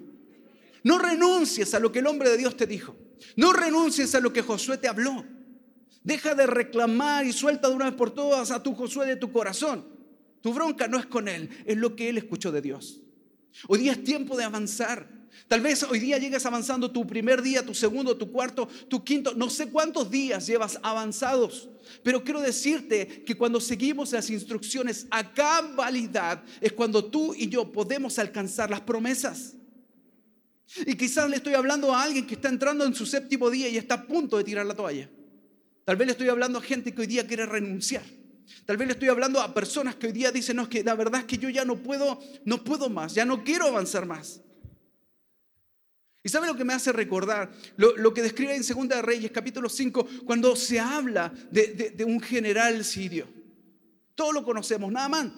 No 0.84 0.98
renuncies 0.98 1.74
a 1.74 1.80
lo 1.80 1.92
que 1.92 1.98
el 2.00 2.06
hombre 2.06 2.30
de 2.30 2.36
Dios 2.36 2.56
te 2.56 2.66
dijo. 2.66 2.96
No 3.36 3.52
renuncies 3.52 4.14
a 4.14 4.20
lo 4.20 4.32
que 4.32 4.42
Josué 4.42 4.78
te 4.78 4.88
habló. 4.88 5.24
Deja 6.02 6.34
de 6.34 6.46
reclamar 6.46 7.26
y 7.26 7.32
suelta 7.32 7.68
de 7.68 7.74
una 7.74 7.86
vez 7.86 7.94
por 7.94 8.10
todas 8.10 8.50
a 8.50 8.62
tu 8.62 8.74
Josué 8.74 9.06
de 9.06 9.16
tu 9.16 9.32
corazón. 9.32 9.86
Tu 10.40 10.52
bronca 10.52 10.88
no 10.88 10.98
es 10.98 11.06
con 11.06 11.28
él, 11.28 11.50
es 11.66 11.76
lo 11.76 11.96
que 11.96 12.08
él 12.08 12.18
escuchó 12.18 12.52
de 12.52 12.62
Dios. 12.62 13.00
Hoy 13.66 13.80
día 13.80 13.92
es 13.92 14.04
tiempo 14.04 14.36
de 14.36 14.44
avanzar. 14.44 15.18
Tal 15.46 15.60
vez 15.60 15.82
hoy 15.82 15.98
día 15.98 16.18
llegues 16.18 16.46
avanzando 16.46 16.90
tu 16.90 17.06
primer 17.06 17.42
día, 17.42 17.64
tu 17.64 17.74
segundo, 17.74 18.16
tu 18.16 18.30
cuarto, 18.30 18.68
tu 18.88 19.04
quinto, 19.04 19.34
no 19.34 19.50
sé 19.50 19.68
cuántos 19.68 20.10
días 20.10 20.46
llevas 20.46 20.78
avanzados. 20.82 21.68
Pero 22.02 22.22
quiero 22.24 22.40
decirte 22.40 23.24
que 23.24 23.36
cuando 23.36 23.60
seguimos 23.60 24.12
las 24.12 24.30
instrucciones 24.30 25.06
a 25.10 25.32
cabalidad 25.32 26.42
es 26.60 26.72
cuando 26.72 27.04
tú 27.04 27.34
y 27.34 27.48
yo 27.48 27.70
podemos 27.70 28.18
alcanzar 28.18 28.70
las 28.70 28.80
promesas. 28.80 29.57
Y 30.76 30.94
quizás 30.96 31.28
le 31.30 31.36
estoy 31.36 31.54
hablando 31.54 31.94
a 31.94 32.02
alguien 32.02 32.26
que 32.26 32.34
está 32.34 32.48
entrando 32.48 32.84
en 32.84 32.94
su 32.94 33.06
séptimo 33.06 33.50
día 33.50 33.68
y 33.68 33.76
está 33.76 33.94
a 33.94 34.06
punto 34.06 34.36
de 34.36 34.44
tirar 34.44 34.66
la 34.66 34.74
toalla. 34.74 35.08
Tal 35.84 35.96
vez 35.96 36.06
le 36.06 36.12
estoy 36.12 36.28
hablando 36.28 36.58
a 36.58 36.62
gente 36.62 36.92
que 36.94 37.00
hoy 37.00 37.06
día 37.06 37.26
quiere 37.26 37.46
renunciar. 37.46 38.02
Tal 38.66 38.76
vez 38.76 38.86
le 38.86 38.92
estoy 38.92 39.08
hablando 39.08 39.40
a 39.40 39.54
personas 39.54 39.96
que 39.96 40.08
hoy 40.08 40.12
día 40.12 40.30
dicen, 40.30 40.56
no, 40.56 40.62
es 40.64 40.68
que 40.68 40.84
la 40.84 40.94
verdad 40.94 41.20
es 41.20 41.26
que 41.26 41.38
yo 41.38 41.48
ya 41.48 41.64
no 41.64 41.76
puedo, 41.76 42.20
no 42.44 42.62
puedo 42.62 42.90
más, 42.90 43.14
ya 43.14 43.24
no 43.24 43.42
quiero 43.42 43.66
avanzar 43.66 44.04
más. 44.06 44.40
¿Y 46.22 46.28
sabe 46.28 46.46
lo 46.46 46.56
que 46.56 46.64
me 46.64 46.74
hace 46.74 46.92
recordar? 46.92 47.50
Lo, 47.76 48.12
que 48.12 48.20
describe 48.20 48.54
en 48.54 48.64
Segunda 48.64 48.96
de 48.96 49.02
Reyes, 49.02 49.30
capítulo 49.30 49.68
5, 49.68 50.06
cuando 50.26 50.54
se 50.56 50.78
habla 50.78 51.32
de, 51.50 52.04
un 52.06 52.20
general 52.20 52.84
sirio. 52.84 53.26
Todos 54.14 54.34
lo 54.34 54.44
conocemos, 54.44 54.92
nada 54.92 55.08
más. 55.08 55.28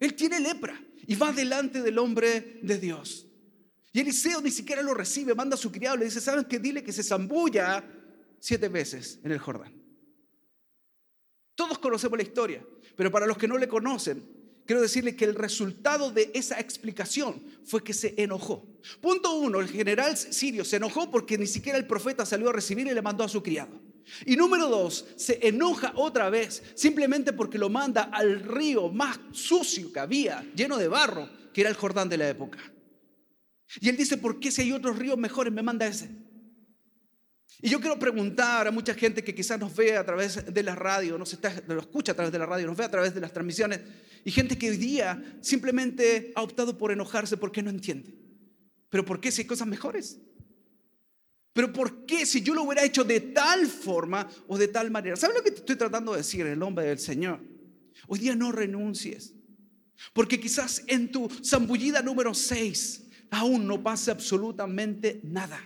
Él 0.00 0.14
tiene 0.14 0.40
lepra 0.40 0.80
y 1.06 1.14
va 1.14 1.32
delante 1.32 1.82
del 1.82 1.98
hombre 1.98 2.58
de 2.62 2.78
Dios. 2.78 3.29
Y 3.92 4.00
Eliseo 4.00 4.40
ni 4.40 4.50
siquiera 4.50 4.82
lo 4.82 4.94
recibe, 4.94 5.34
manda 5.34 5.54
a 5.54 5.58
su 5.58 5.72
criado, 5.72 5.96
le 5.96 6.04
dice, 6.04 6.20
¿saben 6.20 6.44
qué? 6.44 6.58
Dile 6.58 6.84
que 6.84 6.92
se 6.92 7.02
zambulla 7.02 7.84
siete 8.38 8.68
veces 8.68 9.18
en 9.24 9.32
el 9.32 9.38
Jordán. 9.38 9.74
Todos 11.54 11.78
conocemos 11.78 12.16
la 12.16 12.22
historia, 12.22 12.64
pero 12.96 13.10
para 13.10 13.26
los 13.26 13.36
que 13.36 13.48
no 13.48 13.58
le 13.58 13.68
conocen, 13.68 14.24
quiero 14.64 14.80
decirle 14.80 15.16
que 15.16 15.24
el 15.24 15.34
resultado 15.34 16.12
de 16.12 16.30
esa 16.34 16.60
explicación 16.60 17.42
fue 17.64 17.82
que 17.82 17.92
se 17.92 18.14
enojó. 18.16 18.64
Punto 19.00 19.34
uno, 19.34 19.60
el 19.60 19.68
general 19.68 20.16
sirio 20.16 20.64
se 20.64 20.76
enojó 20.76 21.10
porque 21.10 21.36
ni 21.36 21.46
siquiera 21.46 21.76
el 21.76 21.86
profeta 21.86 22.24
salió 22.24 22.48
a 22.48 22.52
recibir 22.52 22.86
y 22.86 22.94
le 22.94 23.02
mandó 23.02 23.24
a 23.24 23.28
su 23.28 23.42
criado. 23.42 23.80
Y 24.24 24.36
número 24.36 24.68
dos, 24.68 25.06
se 25.16 25.46
enoja 25.46 25.92
otra 25.96 26.30
vez 26.30 26.62
simplemente 26.74 27.32
porque 27.32 27.58
lo 27.58 27.68
manda 27.68 28.04
al 28.04 28.40
río 28.40 28.88
más 28.88 29.18
sucio 29.32 29.92
que 29.92 30.00
había, 30.00 30.42
lleno 30.54 30.78
de 30.78 30.88
barro, 30.88 31.28
que 31.52 31.60
era 31.60 31.70
el 31.70 31.76
Jordán 31.76 32.08
de 32.08 32.18
la 32.18 32.28
época. 32.28 32.58
Y 33.80 33.88
él 33.88 33.96
dice, 33.96 34.16
¿por 34.16 34.40
qué 34.40 34.50
si 34.50 34.62
hay 34.62 34.72
otros 34.72 34.98
ríos 34.98 35.18
mejores 35.18 35.52
me 35.52 35.62
manda 35.62 35.86
ese? 35.86 36.10
Y 37.62 37.68
yo 37.68 37.80
quiero 37.80 37.98
preguntar 37.98 38.66
a 38.66 38.70
mucha 38.70 38.94
gente 38.94 39.22
que 39.22 39.34
quizás 39.34 39.58
nos 39.60 39.74
ve 39.76 39.96
a 39.96 40.04
través 40.04 40.52
de 40.52 40.62
la 40.62 40.74
radio, 40.74 41.18
nos 41.18 41.32
está, 41.32 41.48
escucha 41.78 42.12
a 42.12 42.14
través 42.14 42.32
de 42.32 42.38
la 42.38 42.46
radio, 42.46 42.66
nos 42.66 42.76
ve 42.76 42.84
a 42.84 42.90
través 42.90 43.14
de 43.14 43.20
las 43.20 43.32
transmisiones, 43.32 43.80
y 44.24 44.30
gente 44.30 44.56
que 44.56 44.70
hoy 44.70 44.76
día 44.78 45.22
simplemente 45.42 46.32
ha 46.34 46.42
optado 46.42 46.78
por 46.78 46.90
enojarse 46.90 47.36
porque 47.36 47.62
no 47.62 47.70
entiende. 47.70 48.14
Pero 48.88 49.04
¿por 49.04 49.20
qué 49.20 49.30
si 49.30 49.42
hay 49.42 49.46
cosas 49.46 49.68
mejores? 49.68 50.18
Pero 51.52 51.72
¿por 51.72 52.06
qué 52.06 52.24
si 52.24 52.42
yo 52.42 52.54
lo 52.54 52.62
hubiera 52.62 52.84
hecho 52.84 53.04
de 53.04 53.20
tal 53.20 53.66
forma 53.66 54.28
o 54.48 54.56
de 54.56 54.68
tal 54.68 54.90
manera? 54.90 55.16
¿Sabes 55.16 55.36
lo 55.36 55.42
que 55.42 55.50
te 55.50 55.58
estoy 55.58 55.76
tratando 55.76 56.12
de 56.12 56.18
decir 56.18 56.46
el 56.46 56.58
nombre 56.58 56.86
del 56.86 56.98
Señor? 56.98 57.40
Hoy 58.08 58.20
día 58.20 58.34
no 58.34 58.52
renuncies. 58.52 59.34
Porque 60.14 60.40
quizás 60.40 60.82
en 60.86 61.12
tu 61.12 61.28
zambullida 61.44 62.00
número 62.00 62.32
6 62.32 63.09
aún 63.30 63.66
no 63.66 63.82
pasa 63.82 64.12
absolutamente 64.12 65.20
nada. 65.22 65.60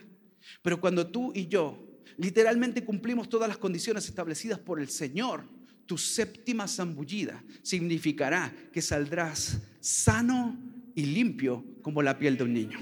Pero 0.62 0.80
cuando 0.80 1.06
tú 1.06 1.32
y 1.34 1.46
yo 1.46 1.78
literalmente 2.16 2.84
cumplimos 2.84 3.28
todas 3.28 3.48
las 3.48 3.58
condiciones 3.58 4.06
establecidas 4.06 4.58
por 4.58 4.80
el 4.80 4.88
Señor, 4.88 5.44
tu 5.86 5.98
séptima 5.98 6.66
zambullida 6.68 7.42
significará 7.62 8.54
que 8.72 8.80
saldrás 8.80 9.60
sano 9.80 10.58
y 10.94 11.06
limpio 11.06 11.64
como 11.82 12.02
la 12.02 12.18
piel 12.18 12.36
de 12.36 12.44
un 12.44 12.52
niño. 12.52 12.78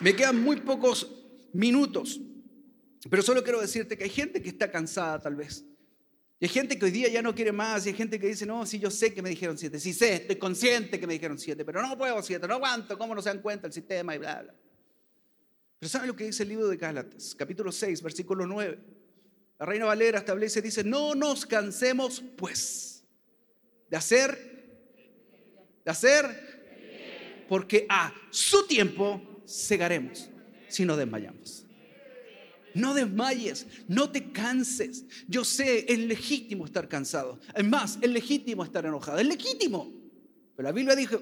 Me 0.00 0.16
quedan 0.16 0.42
muy 0.42 0.56
pocos 0.56 1.12
minutos 1.52 2.20
pero 3.08 3.22
solo 3.22 3.42
quiero 3.42 3.60
decirte 3.60 3.96
que 3.96 4.04
hay 4.04 4.10
gente 4.10 4.42
que 4.42 4.50
está 4.50 4.70
cansada 4.70 5.18
tal 5.20 5.36
vez. 5.36 5.64
Y 6.38 6.46
hay 6.46 6.48
gente 6.48 6.78
que 6.78 6.84
hoy 6.86 6.90
día 6.90 7.08
ya 7.08 7.22
no 7.22 7.34
quiere 7.34 7.52
más. 7.52 7.86
Y 7.86 7.90
hay 7.90 7.94
gente 7.94 8.18
que 8.18 8.26
dice, 8.26 8.46
no, 8.46 8.64
sí, 8.66 8.78
yo 8.78 8.90
sé 8.90 9.14
que 9.14 9.22
me 9.22 9.30
dijeron 9.30 9.56
siete. 9.56 9.78
Sí 9.78 9.92
sé, 9.92 10.14
estoy 10.14 10.36
consciente 10.36 10.98
que 10.98 11.06
me 11.06 11.12
dijeron 11.14 11.38
siete. 11.38 11.64
Pero 11.64 11.82
no 11.82 11.96
puedo 11.96 12.22
siete, 12.22 12.48
no 12.48 12.54
aguanto. 12.54 12.98
¿Cómo 12.98 13.14
no 13.14 13.22
se 13.22 13.28
dan 13.28 13.40
cuenta 13.40 13.66
el 13.66 13.72
sistema 13.72 14.14
y 14.14 14.18
bla, 14.18 14.42
bla? 14.42 14.54
Pero 15.78 15.88
¿saben 15.88 16.08
lo 16.08 16.16
que 16.16 16.24
dice 16.24 16.42
el 16.42 16.50
libro 16.50 16.68
de 16.68 16.76
Gálatas? 16.76 17.34
Capítulo 17.34 17.72
6, 17.72 18.02
versículo 18.02 18.46
9. 18.46 18.78
La 19.58 19.66
Reina 19.66 19.84
Valera 19.86 20.18
establece, 20.18 20.62
dice, 20.62 20.84
no 20.84 21.14
nos 21.14 21.44
cansemos 21.44 22.22
pues 22.36 23.04
de 23.90 23.96
hacer, 23.96 24.30
de 25.84 25.90
hacer, 25.90 27.44
porque 27.48 27.86
a 27.88 28.14
su 28.30 28.66
tiempo 28.66 29.42
segaremos 29.44 30.30
si 30.68 30.86
no 30.86 30.96
desmayamos. 30.96 31.66
No 32.74 32.94
desmayes, 32.94 33.66
no 33.88 34.10
te 34.10 34.30
canses. 34.32 35.04
Yo 35.28 35.44
sé, 35.44 35.90
es 35.92 35.98
legítimo 35.98 36.64
estar 36.64 36.88
cansado. 36.88 37.40
Es 37.54 37.64
más, 37.64 37.98
es 38.00 38.10
legítimo 38.10 38.64
estar 38.64 38.84
enojado. 38.84 39.18
Es 39.18 39.26
legítimo. 39.26 39.92
Pero 40.56 40.68
la 40.68 40.72
Biblia 40.72 40.94
dijo, 40.94 41.20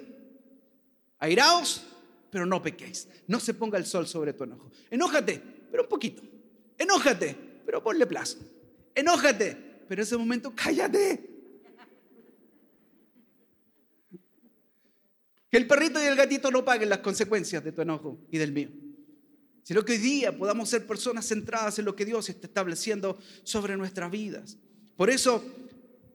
airaos, 1.19 1.87
pero 2.31 2.47
no 2.47 2.63
pequéis. 2.63 3.09
No 3.27 3.41
se 3.41 3.55
ponga 3.55 3.79
el 3.79 3.87
sol 3.87 4.07
sobre 4.07 4.33
tu 4.33 4.45
enojo. 4.45 4.71
Enójate, 4.91 5.43
pero 5.71 5.85
un 5.85 5.89
poquito. 5.89 6.23
Enójate, 6.77 7.37
pero 7.65 7.83
ponle 7.83 8.07
plazo. 8.07 8.39
Enójate, 8.95 9.57
pero 9.89 10.01
en 10.01 10.07
ese 10.07 10.17
momento 10.17 10.53
cállate. 10.55 11.31
Que 15.51 15.57
el 15.57 15.67
perrito 15.67 16.03
y 16.03 16.07
el 16.07 16.17
gatito 16.17 16.51
no 16.51 16.65
paguen 16.65 16.91
las 16.91 16.99
consecuencias 16.99 17.65
de 17.65 17.73
tu 17.73 17.81
enojo 17.81 18.19
y 18.31 18.39
del 18.39 18.53
mío 18.53 18.71
sino 19.69 19.85
que 19.85 19.93
hoy 19.93 19.99
día 19.99 20.35
podamos 20.35 20.71
ser 20.71 20.87
personas 20.87 21.29
centradas 21.29 21.79
en 21.79 21.85
lo 21.85 21.95
que 21.95 22.07
Dios 22.07 22.27
está 22.31 22.47
estableciendo 22.47 23.19
sobre 23.43 23.77
nuestras 23.77 24.11
vidas. 24.11 24.57
Por 24.97 25.11
eso 25.11 25.45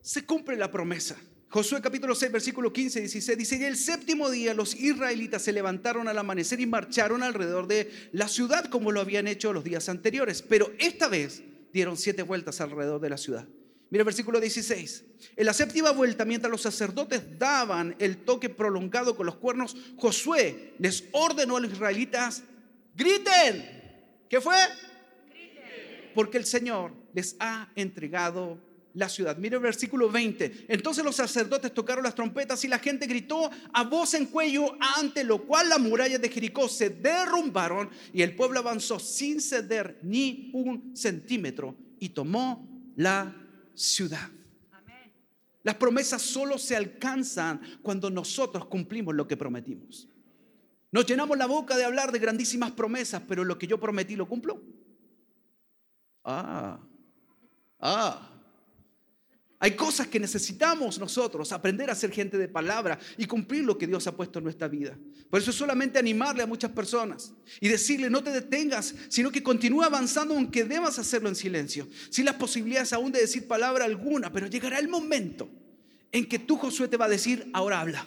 se 0.01 0.25
cumple 0.25 0.57
la 0.57 0.71
promesa. 0.71 1.15
Josué 1.49 1.79
capítulo 1.79 2.15
6, 2.15 2.31
versículo 2.31 2.73
15 2.73 2.97
y 2.97 3.01
16 3.03 3.37
dice, 3.37 3.57
y 3.57 3.63
el 3.65 3.77
séptimo 3.77 4.31
día 4.31 4.55
los 4.55 4.73
israelitas 4.73 5.43
se 5.43 5.51
levantaron 5.51 6.07
al 6.07 6.17
amanecer 6.17 6.61
y 6.61 6.65
marcharon 6.65 7.21
alrededor 7.21 7.67
de 7.67 7.91
la 8.11 8.27
ciudad 8.27 8.65
como 8.71 8.91
lo 8.91 9.01
habían 9.01 9.27
hecho 9.27 9.53
los 9.53 9.63
días 9.63 9.87
anteriores, 9.87 10.41
pero 10.41 10.71
esta 10.79 11.07
vez 11.07 11.43
dieron 11.71 11.95
siete 11.95 12.23
vueltas 12.23 12.59
alrededor 12.59 13.01
de 13.01 13.09
la 13.11 13.17
ciudad. 13.17 13.47
Mira 13.91 14.01
el 14.01 14.05
versículo 14.05 14.39
16. 14.39 15.03
En 15.35 15.45
la 15.45 15.53
séptima 15.53 15.91
vuelta, 15.91 16.25
mientras 16.25 16.49
los 16.49 16.63
sacerdotes 16.63 17.37
daban 17.37 17.95
el 17.99 18.17
toque 18.25 18.49
prolongado 18.49 19.15
con 19.15 19.27
los 19.27 19.35
cuernos, 19.35 19.77
Josué 19.97 20.73
les 20.79 21.03
ordenó 21.11 21.57
a 21.57 21.59
los 21.59 21.71
israelitas 21.71 22.41
Griten. 22.95 23.82
¿Qué 24.29 24.41
fue? 24.41 24.56
Porque 26.15 26.38
el 26.38 26.45
Señor 26.45 26.93
les 27.13 27.36
ha 27.39 27.69
entregado 27.75 28.60
la 28.93 29.10
ciudad. 29.10 29.38
Mire 29.38 29.56
el 29.56 29.62
versículo 29.62 30.10
20. 30.10 30.65
Entonces 30.67 31.03
los 31.03 31.15
sacerdotes 31.15 31.73
tocaron 31.73 32.03
las 32.03 32.15
trompetas 32.15 32.63
y 32.63 32.67
la 32.67 32.79
gente 32.79 33.08
gritó 33.08 33.49
a 33.73 33.84
voz 33.84 34.13
en 34.13 34.27
cuello, 34.27 34.75
ante 34.97 35.23
lo 35.23 35.43
cual 35.45 35.69
las 35.69 35.79
murallas 35.79 36.21
de 36.21 36.29
Jericó 36.29 36.69
se 36.69 36.89
derrumbaron 36.89 37.89
y 38.13 38.21
el 38.21 38.36
pueblo 38.36 38.60
avanzó 38.60 38.99
sin 38.99 39.41
ceder 39.41 39.99
ni 40.03 40.51
un 40.53 40.95
centímetro 40.95 41.75
y 41.99 42.10
tomó 42.10 42.67
la 42.95 43.36
ciudad. 43.73 44.29
Las 45.63 45.75
promesas 45.75 46.21
solo 46.21 46.58
se 46.58 46.75
alcanzan 46.75 47.62
cuando 47.82 48.10
nosotros 48.10 48.65
cumplimos 48.65 49.15
lo 49.15 49.27
que 49.27 49.38
prometimos. 49.38 50.10
Nos 50.93 51.08
llenamos 51.08 51.36
la 51.39 51.47
boca 51.47 51.75
de 51.75 51.84
hablar 51.84 52.12
de 52.12 52.19
grandísimas 52.19 52.71
promesas, 52.71 53.23
pero 53.27 53.43
lo 53.43 53.58
que 53.58 53.65
yo 53.65 53.79
prometí 53.79 54.15
lo 54.15 54.27
cumplo. 54.27 54.62
Ah, 56.23 56.79
ah. 57.79 58.29
Hay 59.58 59.71
cosas 59.75 60.06
que 60.06 60.19
necesitamos 60.19 60.99
nosotros 60.99 61.51
aprender 61.51 61.89
a 61.89 61.95
ser 61.95 62.12
gente 62.12 62.38
de 62.38 62.47
palabra 62.47 62.99
y 63.17 63.25
cumplir 63.25 63.63
lo 63.63 63.75
que 63.75 63.88
Dios 63.88 64.06
ha 64.06 64.15
puesto 64.15 64.38
en 64.38 64.43
nuestra 64.43 64.67
vida. 64.67 64.95
Por 65.32 65.39
eso 65.39 65.49
es 65.49 65.58
solamente 65.58 65.97
animarle 65.97 66.43
a 66.43 66.47
muchas 66.47 66.69
personas 66.69 67.34
y 67.60 67.69
decirle 67.69 68.12
no 68.12 68.23
te 68.23 68.29
detengas, 68.29 68.93
sino 69.10 69.32
que 69.32 69.41
continúa 69.41 69.88
avanzando 69.88 70.36
aunque 70.36 70.63
debas 70.63 70.99
hacerlo 70.99 71.27
en 71.27 71.36
silencio. 71.36 71.88
Sin 72.12 72.25
las 72.25 72.36
posibilidades 72.36 72.93
aún 72.93 73.12
de 73.12 73.21
decir 73.21 73.47
palabra 73.47 73.86
alguna, 73.86 74.32
pero 74.32 74.45
llegará 74.45 74.77
el 74.77 74.89
momento 74.89 75.49
en 76.12 76.29
que 76.29 76.38
tú 76.38 76.56
Josué 76.56 76.88
te 76.88 76.97
va 76.97 77.06
a 77.06 77.10
decir, 77.10 77.49
ahora 77.51 77.82
habla. 77.82 78.06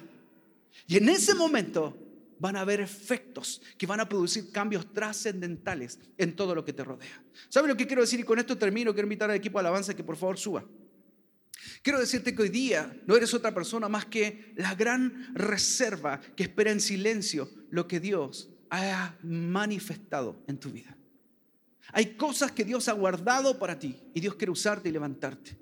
Y 0.86 0.98
en 0.98 1.08
ese 1.08 1.34
momento 1.34 2.05
van 2.38 2.56
a 2.56 2.60
haber 2.60 2.80
efectos 2.80 3.62
que 3.78 3.86
van 3.86 4.00
a 4.00 4.08
producir 4.08 4.50
cambios 4.50 4.92
trascendentales 4.92 5.98
en 6.18 6.34
todo 6.36 6.54
lo 6.54 6.64
que 6.64 6.72
te 6.72 6.84
rodea. 6.84 7.22
¿Sabes 7.48 7.68
lo 7.68 7.76
que 7.76 7.86
quiero 7.86 8.02
decir? 8.02 8.20
Y 8.20 8.24
con 8.24 8.38
esto 8.38 8.56
termino. 8.56 8.92
Quiero 8.92 9.06
invitar 9.06 9.30
al 9.30 9.36
equipo 9.36 9.58
de 9.58 9.60
alabanza 9.60 9.94
que 9.94 10.04
por 10.04 10.16
favor 10.16 10.38
suba. 10.38 10.64
Quiero 11.82 11.98
decirte 11.98 12.34
que 12.34 12.42
hoy 12.42 12.48
día 12.48 12.96
no 13.06 13.16
eres 13.16 13.32
otra 13.34 13.54
persona 13.54 13.88
más 13.88 14.06
que 14.06 14.52
la 14.56 14.74
gran 14.74 15.34
reserva 15.34 16.20
que 16.34 16.44
espera 16.44 16.70
en 16.70 16.80
silencio 16.80 17.48
lo 17.70 17.86
que 17.86 18.00
Dios 18.00 18.50
ha 18.70 19.16
manifestado 19.22 20.42
en 20.46 20.58
tu 20.58 20.70
vida. 20.70 20.96
Hay 21.92 22.16
cosas 22.16 22.52
que 22.52 22.64
Dios 22.64 22.88
ha 22.88 22.92
guardado 22.92 23.58
para 23.58 23.78
ti 23.78 23.96
y 24.14 24.20
Dios 24.20 24.34
quiere 24.34 24.50
usarte 24.50 24.88
y 24.88 24.92
levantarte. 24.92 25.56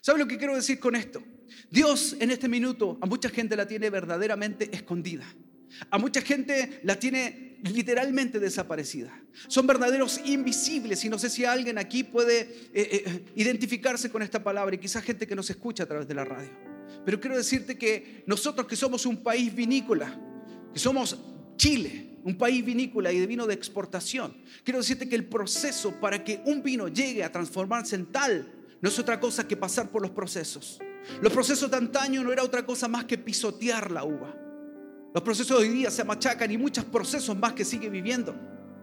¿Sabes 0.00 0.20
lo 0.20 0.28
que 0.28 0.38
quiero 0.38 0.54
decir 0.54 0.78
con 0.78 0.94
esto? 0.94 1.22
Dios 1.70 2.16
en 2.20 2.30
este 2.30 2.48
minuto 2.48 2.98
a 3.00 3.06
mucha 3.06 3.28
gente 3.30 3.56
la 3.56 3.66
tiene 3.66 3.90
verdaderamente 3.90 4.68
escondida. 4.74 5.24
A 5.90 5.98
mucha 5.98 6.20
gente 6.20 6.80
la 6.82 6.98
tiene 6.98 7.48
literalmente 7.62 8.38
desaparecida. 8.38 9.12
Son 9.48 9.66
verdaderos 9.66 10.20
invisibles 10.24 11.04
y 11.04 11.08
no 11.08 11.18
sé 11.18 11.30
si 11.30 11.44
alguien 11.44 11.78
aquí 11.78 12.04
puede 12.04 12.40
eh, 12.40 12.48
eh, 12.74 13.24
identificarse 13.36 14.10
con 14.10 14.22
esta 14.22 14.42
palabra 14.42 14.74
y 14.74 14.78
quizás 14.78 15.02
gente 15.04 15.26
que 15.26 15.34
nos 15.34 15.50
escucha 15.50 15.84
a 15.84 15.86
través 15.86 16.06
de 16.06 16.14
la 16.14 16.24
radio. 16.24 16.50
Pero 17.04 17.20
quiero 17.20 17.36
decirte 17.36 17.76
que 17.76 18.22
nosotros 18.26 18.66
que 18.66 18.76
somos 18.76 19.06
un 19.06 19.22
país 19.22 19.54
vinícola, 19.54 20.18
que 20.72 20.78
somos 20.78 21.18
Chile, 21.56 22.18
un 22.24 22.36
país 22.36 22.64
vinícola 22.64 23.12
y 23.12 23.18
de 23.18 23.26
vino 23.26 23.46
de 23.46 23.54
exportación, 23.54 24.36
quiero 24.64 24.78
decirte 24.78 25.08
que 25.08 25.16
el 25.16 25.26
proceso 25.26 25.98
para 26.00 26.22
que 26.22 26.40
un 26.44 26.62
vino 26.62 26.88
llegue 26.88 27.24
a 27.24 27.32
transformarse 27.32 27.96
en 27.96 28.06
tal 28.06 28.52
no 28.80 28.88
es 28.88 28.98
otra 28.98 29.18
cosa 29.18 29.48
que 29.48 29.56
pasar 29.56 29.90
por 29.90 30.02
los 30.02 30.12
procesos. 30.12 30.78
Los 31.20 31.32
procesos 31.32 31.70
de 31.70 31.76
antaño 31.76 32.22
no 32.22 32.32
era 32.32 32.44
otra 32.44 32.64
cosa 32.64 32.86
más 32.86 33.04
que 33.04 33.18
pisotear 33.18 33.90
la 33.90 34.04
uva 34.04 34.47
los 35.14 35.22
procesos 35.22 35.60
de 35.60 35.68
hoy 35.68 35.74
día 35.74 35.90
se 35.90 36.04
machacan 36.04 36.50
y 36.50 36.58
muchos 36.58 36.84
procesos 36.84 37.36
más 37.36 37.52
que 37.54 37.64
sigue 37.64 37.88
viviendo 37.88 38.34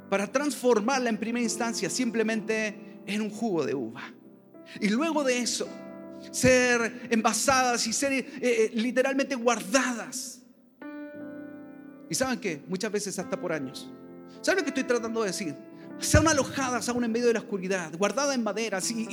para 0.10 0.28
transformarla 0.28 1.10
en 1.10 1.18
primera 1.18 1.44
instancia 1.44 1.90
simplemente 1.90 3.02
en 3.06 3.22
un 3.22 3.30
jugo 3.30 3.66
de 3.66 3.76
uva. 3.76 4.14
Y 4.80 4.90
luego 4.90 5.24
de 5.24 5.40
eso, 5.40 5.68
ser 6.32 7.08
envasadas 7.10 7.86
y 7.88 7.94
ser 7.94 8.14
eh, 8.14 8.26
eh, 8.42 8.72
literalmente 8.74 9.36
guardadas. 9.36 10.42
Y 12.10 12.16
saben 12.16 12.40
que 12.40 12.62
muchas 12.68 12.92
veces 12.92 13.18
hasta 13.18 13.40
por 13.40 13.52
años. 13.52 13.92
¿Saben 14.42 14.60
lo 14.60 14.64
que 14.64 14.70
estoy 14.70 14.84
tratando 14.84 15.22
de 15.22 15.28
decir? 15.28 15.56
Sean 16.00 16.28
alojadas 16.28 16.90
aún 16.90 17.04
en 17.04 17.12
medio 17.12 17.28
de 17.28 17.34
la 17.34 17.40
oscuridad, 17.40 17.96
guardadas 17.98 18.36
en 18.36 18.44
maderas 18.44 18.92
y, 18.92 19.08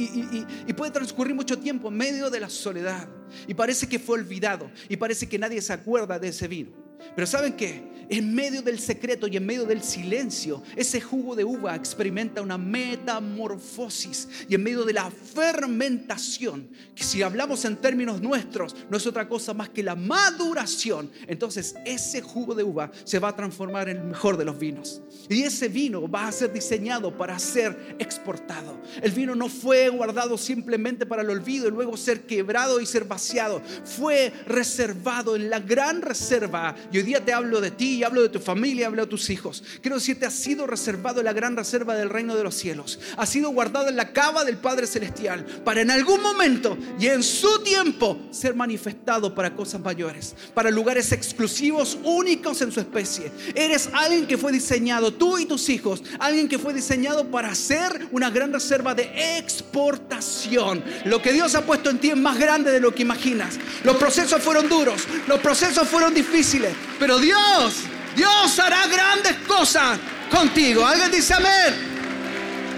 y, 0.67 0.73
puede 0.73 0.91
transcurrir 0.91 1.33
mucho 1.33 1.57
tiempo 1.57 1.89
en 1.89 1.97
medio 1.97 2.29
de 2.29 2.41
la 2.41 2.51
soledad. 2.51 3.09
Y 3.47 3.55
parece 3.55 3.89
que 3.89 4.01
fue 4.01 4.19
olvidado 4.19 4.69
y 4.89 4.97
parece 4.97 5.29
que 5.29 5.39
nadie 5.39 5.63
se 5.63 5.73
acuerda 5.73 6.19
de 6.19 6.29
ese 6.29 6.49
vino. 6.49 6.82
Pero 7.15 7.27
¿saben 7.27 7.55
qué? 7.55 7.93
En 8.09 8.35
medio 8.35 8.61
del 8.61 8.79
secreto 8.79 9.27
y 9.27 9.39
en 9.39 9.47
medio 9.47 9.65
del 9.65 9.83
silencio, 9.83 10.63
ese 10.77 11.01
jugo 11.01 11.35
de 11.35 11.45
uva 11.45 11.75
experimenta 11.75 12.43
una 12.43 12.59
metamorfosis. 12.59 14.29
Y 14.51 14.55
en 14.55 14.63
medio 14.63 14.85
de 14.85 14.93
la 14.93 15.11
fermentación, 15.11 16.69
que 16.95 17.05
si 17.05 17.23
hablamos 17.23 17.65
en 17.65 17.77
términos 17.77 18.21
nuestros, 18.21 18.77
no 18.91 18.99
es 18.99 19.07
otra 19.07 19.29
cosa 19.29 19.55
más 19.55 19.71
que 19.71 19.83
la 19.83 19.95
maduración, 19.95 21.11
entonces 21.27 21.75
ese 21.87 22.21
jugo 22.21 22.55
de 22.55 22.65
uva 22.65 22.93
se 23.05 23.19
va 23.19 23.29
a 23.29 23.37
transformar 23.37 23.89
en 23.89 23.97
el 23.97 24.05
mejor 24.05 24.37
de 24.37 24.45
los 24.45 24.59
vinos. 24.59 25.01
Y 25.31 25.45
ese 25.45 25.69
vino 25.69 26.07
va 26.07 26.29
a 26.29 26.33
ser 26.33 26.53
diseñado 26.53 27.17
para 27.17 27.39
ser 27.39 27.97
exportado. 27.99 28.79
El 29.01 29.13
vino 29.13 29.35
no 29.35 29.49
fue 29.49 29.89
guardado 29.89 30.37
simplemente 30.37 31.07
para 31.07 31.23
el 31.23 31.31
olvido 31.31 31.67
y 31.67 31.71
luego 31.71 31.97
ser 31.97 32.27
quebrado 32.27 32.81
y 32.81 32.85
ser 32.85 33.05
vaciado. 33.05 33.63
Fue 33.85 34.33
reservado 34.47 35.35
en 35.35 35.49
la 35.49 35.61
gran 35.61 36.03
reserva 36.03 36.75
y 36.93 36.99
hoy 36.99 37.05
día 37.05 37.25
te 37.25 37.33
hablo 37.33 37.61
de 37.61 37.71
ti, 37.71 37.97
y 37.97 38.05
hablo 38.05 38.23
de 38.23 38.29
tu 38.29 38.39
familia, 38.39 38.87
hablo 38.87 39.03
de 39.03 39.11
tus 39.11 39.31
hijos. 39.31 39.63
Quiero 39.81 39.97
decirte, 39.97 40.27
ha 40.27 40.31
sido 40.31 40.67
reservado 40.67 41.23
la 41.23 41.33
gran 41.33 41.57
reserva 41.57 41.95
del 41.95 42.11
reino 42.11 42.37
de 42.37 42.45
los 42.45 42.55
cielos. 42.55 42.99
Ha 43.17 43.27
sido 43.27 43.51
guardado 43.51 43.89
en 43.89 43.97
la 43.97 44.13
cava 44.13 44.45
del 44.45 44.59
Padre 44.59 44.87
Celestial 44.87 45.45
para 45.65 45.81
en 45.81 45.91
algún 45.91 46.23
momento 46.23 46.77
y 46.99 47.07
en 47.07 47.23
su 47.23 47.63
tiempo 47.63 48.21
ser 48.31 48.55
manifestado 48.55 49.35
para 49.35 49.55
cosas 49.55 49.81
mayores, 49.81 50.35
para 50.55 50.71
lugares 50.71 51.13
exclusivos, 51.13 51.99
únicos 52.05 52.61
en 52.63 52.73
su 52.73 52.81
especie. 52.81 53.33
Eres 53.55 53.89
alguien 53.93 54.27
que 54.27 54.39
fue 54.39 54.53
diseñado, 54.53 55.13
tú 55.15 55.39
y 55.39 55.47
tus 55.47 55.69
hijos, 55.69 56.03
alguien 56.19 56.49
que 56.49 56.59
fue 56.59 56.75
diseñado 56.75 57.31
para 57.31 57.55
ser 57.55 58.09
una 58.13 58.31
gran 58.31 58.53
reserva 58.53 58.95
de 58.95 59.39
exportación. 59.39 60.85
Lo 61.05 61.23
que 61.23 61.33
Dios 61.33 61.55
ha 61.55 61.65
puesto 61.65 61.91
en 61.91 61.99
ti 61.99 62.11
es 62.11 62.17
más 62.17 62.39
grande 62.39 62.71
de 62.71 62.81
lo 62.81 62.95
que 62.95 63.03
imaginas. 63.03 63.59
Los 63.85 63.97
procesos 63.97 64.43
fueron 64.43 64.69
duros, 64.69 65.07
los 65.27 65.41
procesos 65.41 65.89
fueron 65.89 66.15
difíciles, 66.15 66.75
pero 66.99 67.19
Dios, 67.19 67.85
Dios 68.17 68.59
hará 68.59 68.87
grandes 68.87 69.37
cosas 69.47 69.99
contigo. 70.31 70.85
Alguien 70.87 71.11
dice 71.11 71.35
amén. 71.35 71.93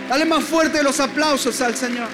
Dale 0.08 0.24
más 0.24 0.44
fuerte 0.44 0.82
los 0.82 1.00
aplausos 1.00 1.60
al 1.60 1.74
Señor. 1.74 2.08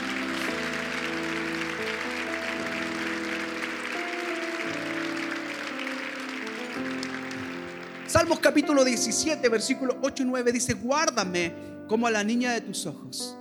Salmos 8.07 8.41
capítulo 8.41 8.85
17, 8.85 9.49
versículos 9.49 9.97
8 10.03 10.25
y 10.25 10.27
9 10.27 10.53
dice, 10.53 10.75
guárdame 10.75 11.53
como 11.89 12.09
a 12.09 12.11
la 12.11 12.25
niña 12.25 12.53
de 12.53 12.61
tus 12.61 12.87
ojos. 12.87 13.37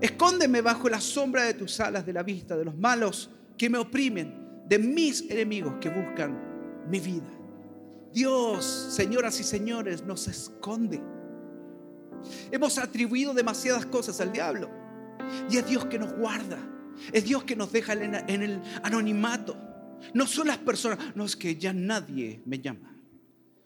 Escóndeme 0.00 0.60
bajo 0.60 0.88
la 0.88 1.00
sombra 1.00 1.42
de 1.42 1.54
tus 1.54 1.80
alas 1.80 2.06
de 2.06 2.12
la 2.12 2.22
vista 2.22 2.56
de 2.56 2.64
los 2.64 2.76
malos 2.76 3.30
que 3.58 3.68
me 3.68 3.78
oprimen, 3.78 4.62
de 4.68 4.78
mis 4.78 5.22
enemigos 5.22 5.74
que 5.80 5.88
buscan 5.88 6.84
mi 6.88 7.00
vida. 7.00 7.26
Dios, 8.14 8.64
señoras 8.90 9.40
y 9.40 9.44
señores, 9.44 10.04
nos 10.04 10.28
esconde. 10.28 11.02
Hemos 12.52 12.78
atribuido 12.78 13.34
demasiadas 13.34 13.86
cosas 13.86 14.20
al 14.20 14.32
diablo. 14.32 14.70
Y 15.50 15.56
es 15.56 15.66
Dios 15.66 15.84
que 15.86 15.98
nos 15.98 16.12
guarda. 16.12 16.58
Es 17.12 17.24
Dios 17.24 17.42
que 17.42 17.56
nos 17.56 17.72
deja 17.72 17.92
en 17.94 18.42
el 18.42 18.62
anonimato. 18.84 19.56
No 20.14 20.28
son 20.28 20.46
las 20.46 20.58
personas, 20.58 20.98
no 21.16 21.24
es 21.24 21.34
que 21.34 21.56
ya 21.56 21.72
nadie 21.72 22.40
me 22.46 22.60
llama. 22.60 22.96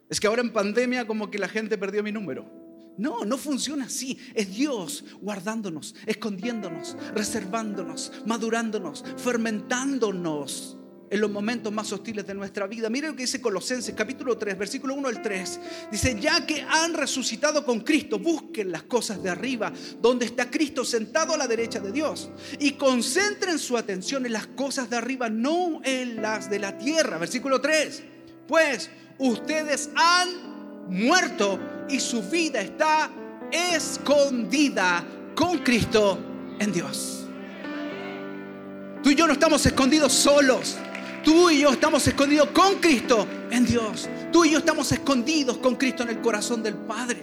Es 0.09 0.19
que 0.19 0.27
ahora 0.27 0.41
en 0.41 0.51
pandemia 0.51 1.07
como 1.07 1.31
que 1.31 1.39
la 1.39 1.49
gente 1.49 1.77
perdió 1.77 2.03
mi 2.03 2.11
número. 2.11 2.51
No, 2.97 3.27
no 3.27 3.37
funciona 3.37 3.85
así. 3.85 4.19
Es 4.35 4.57
Dios 4.57 5.05
guardándonos, 5.21 5.95
escondiéndonos, 6.07 6.97
reservándonos, 7.15 8.13
madurándonos, 8.25 9.05
fermentándonos 9.19 10.78
en 11.11 11.21
los 11.21 11.31
momentos 11.31 11.73
más 11.73 11.93
hostiles 11.93 12.27
de 12.27 12.35
nuestra 12.35 12.67
vida. 12.67 12.91
Mire 12.91 13.09
lo 13.09 13.17
que 13.17 13.23
dice 13.23 13.41
Colosenses 13.41 13.95
capítulo 13.95 14.37
3, 14.37 14.59
versículo 14.59 14.95
1 14.95 15.09
al 15.09 15.23
3. 15.23 15.61
Dice, 15.91 16.19
ya 16.21 16.45
que 16.47 16.63
han 16.63 16.95
resucitado 16.95 17.65
con 17.65 17.81
Cristo, 17.81 18.19
busquen 18.19 18.73
las 18.73 18.85
cosas 18.85 19.23
de 19.23 19.31
arriba, 19.31 19.73
donde 20.01 20.27
está 20.27 20.51
Cristo 20.51 20.85
sentado 20.85 21.35
a 21.35 21.37
la 21.37 21.47
derecha 21.47 21.81
de 21.81 21.93
Dios. 21.93 22.31
Y 22.59 22.73
concentren 22.73 23.59
su 23.59 23.77
atención 23.77 24.27
en 24.27 24.33
las 24.33 24.47
cosas 24.49 24.91
de 24.91 24.97
arriba, 24.97 25.29
no 25.29 25.81
en 25.85 26.21
las 26.23 26.51
de 26.51 26.59
la 26.59 26.77
tierra. 26.77 27.19
Versículo 27.19 27.61
3. 27.61 28.03
Pues 28.47 28.91
ustedes 29.19 29.91
han 29.95 30.89
muerto 30.89 31.59
y 31.89 32.01
su 32.01 32.23
vida 32.23 32.61
está 32.61 33.11
escondida 33.51 35.05
con 35.35 35.59
Cristo 35.59 36.19
en 36.59 36.73
Dios. 36.73 37.27
Tú 39.03 39.11
y 39.11 39.15
yo 39.15 39.27
no 39.27 39.33
estamos 39.33 39.65
escondidos 39.65 40.13
solos. 40.13 40.77
Tú 41.25 41.51
y 41.51 41.61
yo 41.61 41.71
estamos 41.71 42.07
escondidos 42.07 42.49
con 42.51 42.77
Cristo 42.77 43.27
en 43.51 43.67
Dios. 43.67 44.09
Tú 44.33 44.45
y 44.45 44.51
yo 44.53 44.59
estamos 44.59 44.91
escondidos 44.93 45.59
con 45.59 45.77
Cristo 45.77 46.03
en 46.03 46.11
el 46.11 46.21
corazón 46.21 46.63
del 46.63 46.75
Padre. 46.75 47.23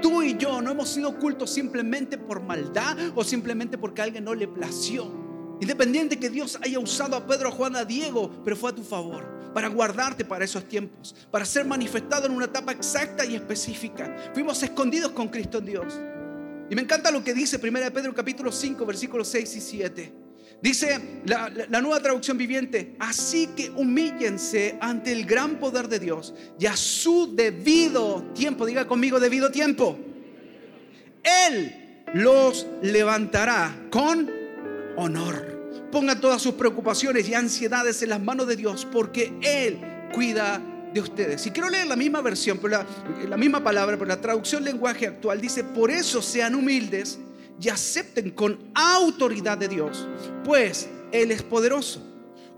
Tú 0.00 0.22
y 0.22 0.36
yo 0.36 0.60
no 0.62 0.70
hemos 0.70 0.88
sido 0.88 1.10
ocultos 1.10 1.50
simplemente 1.50 2.16
por 2.16 2.40
maldad 2.42 2.96
o 3.14 3.24
simplemente 3.24 3.76
porque 3.76 4.00
a 4.00 4.04
alguien 4.04 4.24
no 4.24 4.34
le 4.34 4.48
plació. 4.48 5.12
Independiente 5.60 6.18
que 6.18 6.30
Dios 6.30 6.58
haya 6.62 6.78
usado 6.78 7.16
a 7.16 7.26
Pedro, 7.26 7.48
a 7.48 7.52
Juan, 7.52 7.74
a 7.76 7.84
Diego, 7.84 8.30
pero 8.44 8.56
fue 8.56 8.70
a 8.70 8.74
tu 8.74 8.84
favor, 8.84 9.52
para 9.52 9.68
guardarte 9.68 10.24
para 10.24 10.44
esos 10.44 10.64
tiempos, 10.64 11.16
para 11.30 11.44
ser 11.44 11.64
manifestado 11.64 12.26
en 12.26 12.32
una 12.32 12.44
etapa 12.44 12.70
exacta 12.70 13.24
y 13.26 13.34
específica. 13.34 14.16
Fuimos 14.32 14.62
escondidos 14.62 15.10
con 15.12 15.28
Cristo 15.28 15.58
en 15.58 15.66
Dios. 15.66 16.00
Y 16.70 16.74
me 16.76 16.82
encanta 16.82 17.10
lo 17.10 17.24
que 17.24 17.34
dice 17.34 17.56
1 17.56 17.92
Pedro 17.92 18.14
capítulo 18.14 18.52
5, 18.52 18.86
versículos 18.86 19.26
6 19.28 19.56
y 19.56 19.60
7. 19.60 20.17
Dice 20.60 21.22
la, 21.26 21.80
nueva 21.80 22.00
traducción 22.00 22.36
viviente, 22.36 22.96
así 22.98 23.48
que 23.56 23.70
humíllense 23.70 24.76
ante 24.80 25.12
el 25.12 25.24
gran 25.24 25.60
poder 25.60 25.86
de 25.86 26.00
Dios 26.00 26.34
y 26.58 26.66
a 26.66 26.76
su 26.76 27.32
debido 27.34 28.24
tiempo, 28.34 28.66
diga 28.66 28.86
conmigo 28.86 29.20
debido 29.20 29.52
tiempo. 29.52 29.96
Él 31.22 32.02
los 32.12 32.66
levantará 32.82 33.86
con 33.90 34.28
honor. 34.96 35.88
Ponga 35.92 36.18
todas 36.18 36.42
sus 36.42 36.54
preocupaciones 36.54 37.28
y 37.28 37.34
ansiedades 37.34 38.02
en 38.02 38.10
las 38.10 38.20
manos 38.20 38.48
de 38.48 38.56
Dios 38.56 38.84
porque 38.90 39.32
Él 39.40 39.78
cuida 40.12 40.60
de 40.92 41.00
ustedes. 41.00 41.46
Y 41.46 41.50
quiero 41.52 41.70
leer 41.70 41.86
la 41.86 41.96
misma 41.96 42.20
versión, 42.20 42.58
pero 42.58 42.78
la, 42.78 42.86
la 43.28 43.36
misma 43.36 43.62
palabra, 43.62 43.96
pero 43.96 44.08
la 44.08 44.20
traducción 44.20 44.64
lenguaje 44.64 45.06
actual 45.06 45.40
dice, 45.40 45.62
por 45.62 45.92
eso 45.92 46.20
sean 46.20 46.56
humildes 46.56 47.20
y 47.60 47.68
acepten 47.68 48.30
con 48.30 48.70
autoridad 48.74 49.58
de 49.58 49.68
Dios, 49.68 50.06
pues 50.44 50.88
Él 51.12 51.30
es 51.30 51.42
poderoso. 51.42 52.04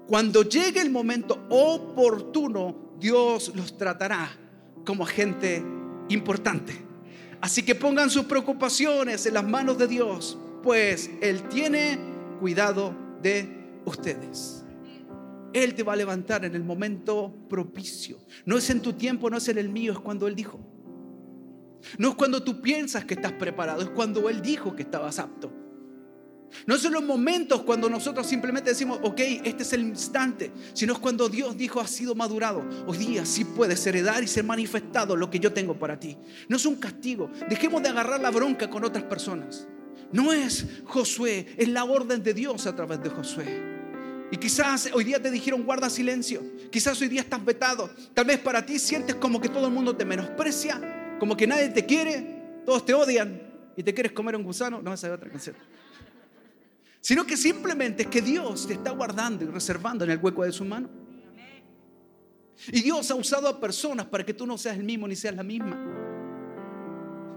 Cuando 0.06 0.42
llegue 0.42 0.80
el 0.80 0.90
momento 0.90 1.46
oportuno, 1.48 2.96
Dios 2.98 3.52
los 3.54 3.76
tratará 3.76 4.30
como 4.84 5.06
gente 5.06 5.62
importante. 6.08 6.74
Así 7.40 7.62
que 7.62 7.74
pongan 7.74 8.10
sus 8.10 8.24
preocupaciones 8.24 9.24
en 9.24 9.34
las 9.34 9.44
manos 9.46 9.78
de 9.78 9.86
Dios, 9.86 10.36
pues 10.62 11.10
Él 11.22 11.42
tiene 11.48 11.98
cuidado 12.38 12.94
de 13.22 13.48
ustedes. 13.84 14.64
Él 15.52 15.74
te 15.74 15.82
va 15.82 15.94
a 15.94 15.96
levantar 15.96 16.44
en 16.44 16.54
el 16.54 16.62
momento 16.62 17.34
propicio. 17.48 18.18
No 18.44 18.58
es 18.58 18.68
en 18.70 18.80
tu 18.80 18.92
tiempo, 18.92 19.30
no 19.30 19.38
es 19.38 19.48
en 19.48 19.58
el 19.58 19.68
mío, 19.68 19.92
es 19.92 19.98
cuando 19.98 20.26
Él 20.26 20.34
dijo. 20.34 20.60
No 21.98 22.10
es 22.10 22.14
cuando 22.14 22.42
tú 22.42 22.60
piensas 22.60 23.04
que 23.04 23.14
estás 23.14 23.32
preparado, 23.32 23.82
es 23.82 23.90
cuando 23.90 24.28
Él 24.28 24.42
dijo 24.42 24.74
que 24.74 24.82
estabas 24.82 25.18
apto. 25.18 25.52
No 26.66 26.76
son 26.76 26.92
los 26.92 27.04
momentos 27.04 27.62
cuando 27.62 27.88
nosotros 27.88 28.26
simplemente 28.26 28.70
decimos, 28.70 28.98
ok, 29.02 29.20
este 29.44 29.62
es 29.62 29.72
el 29.72 29.82
instante, 29.82 30.50
sino 30.72 30.94
es 30.94 30.98
cuando 30.98 31.28
Dios 31.28 31.56
dijo, 31.56 31.80
ha 31.80 31.86
sido 31.86 32.14
madurado. 32.14 32.64
Hoy 32.86 32.98
día 32.98 33.24
sí 33.24 33.44
puedes 33.44 33.86
heredar 33.86 34.22
y 34.22 34.26
ser 34.26 34.44
manifestado 34.44 35.16
lo 35.16 35.30
que 35.30 35.38
yo 35.38 35.52
tengo 35.52 35.78
para 35.78 35.98
ti. 35.98 36.16
No 36.48 36.56
es 36.56 36.66
un 36.66 36.76
castigo. 36.76 37.30
Dejemos 37.48 37.82
de 37.82 37.88
agarrar 37.88 38.20
la 38.20 38.30
bronca 38.30 38.68
con 38.68 38.84
otras 38.84 39.04
personas. 39.04 39.66
No 40.12 40.32
es 40.32 40.66
Josué, 40.84 41.46
es 41.56 41.68
la 41.68 41.84
orden 41.84 42.22
de 42.22 42.34
Dios 42.34 42.66
a 42.66 42.74
través 42.74 43.00
de 43.02 43.10
Josué. 43.10 43.80
Y 44.32 44.36
quizás 44.36 44.90
hoy 44.92 45.04
día 45.04 45.20
te 45.20 45.30
dijeron 45.30 45.64
guarda 45.64 45.90
silencio. 45.90 46.42
Quizás 46.70 47.00
hoy 47.00 47.08
día 47.08 47.20
estás 47.20 47.44
vetado. 47.44 47.90
Tal 48.14 48.24
vez 48.24 48.38
para 48.38 48.64
ti 48.64 48.78
sientes 48.78 49.16
como 49.16 49.40
que 49.40 49.48
todo 49.48 49.66
el 49.66 49.72
mundo 49.72 49.96
te 49.96 50.04
menosprecia, 50.04 50.99
como 51.20 51.36
que 51.36 51.46
nadie 51.46 51.68
te 51.68 51.86
quiere, 51.86 52.62
todos 52.66 52.84
te 52.84 52.92
odian 52.92 53.40
y 53.76 53.84
te 53.84 53.94
quieres 53.94 54.10
comer 54.10 54.34
un 54.34 54.42
gusano. 54.42 54.82
No, 54.82 54.92
esa 54.92 55.06
es 55.06 55.12
otra 55.12 55.30
canción 55.30 55.54
sino 57.00 57.26
que 57.26 57.36
simplemente 57.36 58.02
es 58.02 58.08
que 58.08 58.20
Dios 58.20 58.66
te 58.66 58.74
está 58.74 58.90
guardando 58.90 59.44
y 59.44 59.48
reservando 59.48 60.04
en 60.04 60.10
el 60.10 60.18
hueco 60.18 60.44
de 60.44 60.52
su 60.52 60.64
mano. 60.64 60.88
Y 62.68 62.82
Dios 62.82 63.10
ha 63.10 63.14
usado 63.14 63.48
a 63.48 63.58
personas 63.58 64.06
para 64.06 64.24
que 64.24 64.34
tú 64.34 64.46
no 64.46 64.58
seas 64.58 64.76
el 64.76 64.84
mismo 64.84 65.08
ni 65.08 65.16
seas 65.16 65.34
la 65.34 65.42
misma. 65.42 65.99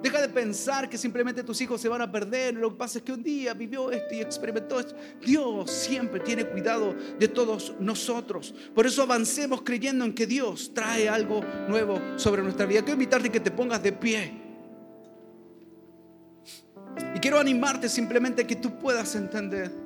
Deja 0.03 0.21
de 0.21 0.27
pensar 0.27 0.89
que 0.89 0.97
simplemente 0.97 1.43
tus 1.43 1.61
hijos 1.61 1.79
se 1.79 1.87
van 1.87 2.01
a 2.01 2.11
perder. 2.11 2.55
Lo 2.55 2.71
que 2.71 2.75
pasa 2.75 2.97
es 2.97 3.05
que 3.05 3.13
un 3.13 3.23
día 3.23 3.53
vivió 3.53 3.89
esto 3.89 4.13
y 4.13 4.19
experimentó 4.19 4.77
esto. 4.77 4.93
Dios 5.25 5.71
siempre 5.71 6.19
tiene 6.19 6.43
cuidado 6.45 6.93
de 7.17 7.29
todos 7.29 7.73
nosotros. 7.79 8.53
Por 8.75 8.85
eso 8.85 9.03
avancemos 9.03 9.61
creyendo 9.61 10.03
en 10.03 10.13
que 10.13 10.27
Dios 10.27 10.73
trae 10.73 11.07
algo 11.07 11.41
nuevo 11.69 12.01
sobre 12.17 12.43
nuestra 12.43 12.65
vida. 12.65 12.81
Quiero 12.81 12.95
invitarte 12.95 13.29
a 13.29 13.31
que 13.31 13.39
te 13.39 13.51
pongas 13.51 13.81
de 13.81 13.93
pie. 13.93 14.33
Y 17.15 17.19
quiero 17.19 17.39
animarte 17.39 17.87
simplemente 17.87 18.45
que 18.45 18.57
tú 18.57 18.77
puedas 18.77 19.15
entender 19.15 19.82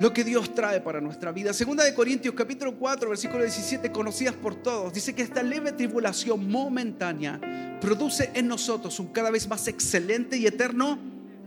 lo 0.00 0.12
que 0.12 0.22
Dios 0.22 0.54
trae 0.54 0.80
para 0.80 1.00
nuestra 1.00 1.32
vida. 1.32 1.52
Segunda 1.52 1.84
de 1.84 1.94
Corintios 1.94 2.34
capítulo 2.34 2.76
4, 2.78 3.08
versículo 3.08 3.42
17, 3.42 3.90
conocidas 3.90 4.34
por 4.34 4.54
todos, 4.54 4.92
dice 4.92 5.14
que 5.14 5.22
esta 5.22 5.42
leve 5.42 5.72
tribulación 5.72 6.48
momentánea 6.48 7.78
produce 7.80 8.30
en 8.34 8.46
nosotros 8.46 8.98
un 9.00 9.08
cada 9.08 9.30
vez 9.30 9.48
más 9.48 9.66
excelente 9.66 10.36
y 10.36 10.46
eterno 10.46 10.98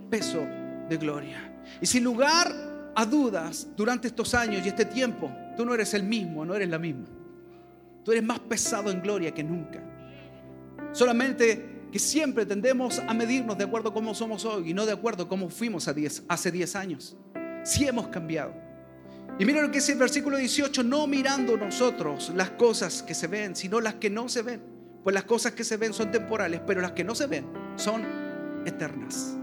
peso 0.09 0.45
de 0.89 0.97
gloria. 0.97 1.63
Y 1.79 1.85
sin 1.85 2.03
lugar 2.03 2.53
a 2.93 3.05
dudas, 3.05 3.67
durante 3.77 4.07
estos 4.07 4.33
años 4.33 4.65
y 4.65 4.69
este 4.69 4.83
tiempo, 4.83 5.31
tú 5.55 5.65
no 5.65 5.73
eres 5.73 5.93
el 5.93 6.03
mismo, 6.03 6.45
no 6.45 6.53
eres 6.53 6.69
la 6.69 6.77
misma. 6.77 7.07
Tú 8.03 8.11
eres 8.11 8.23
más 8.23 8.39
pesado 8.39 8.91
en 8.91 9.01
gloria 9.01 9.33
que 9.33 9.43
nunca. 9.43 9.81
Solamente 10.91 11.87
que 11.91 11.99
siempre 11.99 12.45
tendemos 12.45 12.99
a 12.99 13.13
medirnos 13.13 13.57
de 13.57 13.63
acuerdo 13.63 13.89
a 13.89 13.93
cómo 13.93 14.13
somos 14.13 14.43
hoy 14.43 14.71
y 14.71 14.73
no 14.73 14.85
de 14.85 14.93
acuerdo 14.93 15.23
a 15.23 15.29
cómo 15.29 15.49
fuimos 15.49 15.87
hace 15.87 16.51
10 16.51 16.75
años. 16.75 17.15
Sí 17.63 17.87
hemos 17.87 18.07
cambiado. 18.07 18.53
Y 19.39 19.45
mira 19.45 19.61
lo 19.61 19.71
que 19.71 19.79
dice 19.79 19.93
el 19.93 19.97
versículo 19.97 20.37
18, 20.37 20.83
no 20.83 21.07
mirando 21.07 21.57
nosotros 21.57 22.31
las 22.35 22.51
cosas 22.51 23.01
que 23.01 23.13
se 23.13 23.27
ven, 23.27 23.55
sino 23.55 23.79
las 23.79 23.95
que 23.95 24.09
no 24.09 24.29
se 24.29 24.41
ven. 24.41 24.61
Pues 25.03 25.13
las 25.13 25.23
cosas 25.23 25.53
que 25.53 25.63
se 25.63 25.77
ven 25.77 25.93
son 25.93 26.11
temporales, 26.11 26.61
pero 26.65 26.81
las 26.81 26.91
que 26.91 27.03
no 27.03 27.15
se 27.15 27.27
ven 27.27 27.45
son 27.75 28.03
eternas. 28.65 29.35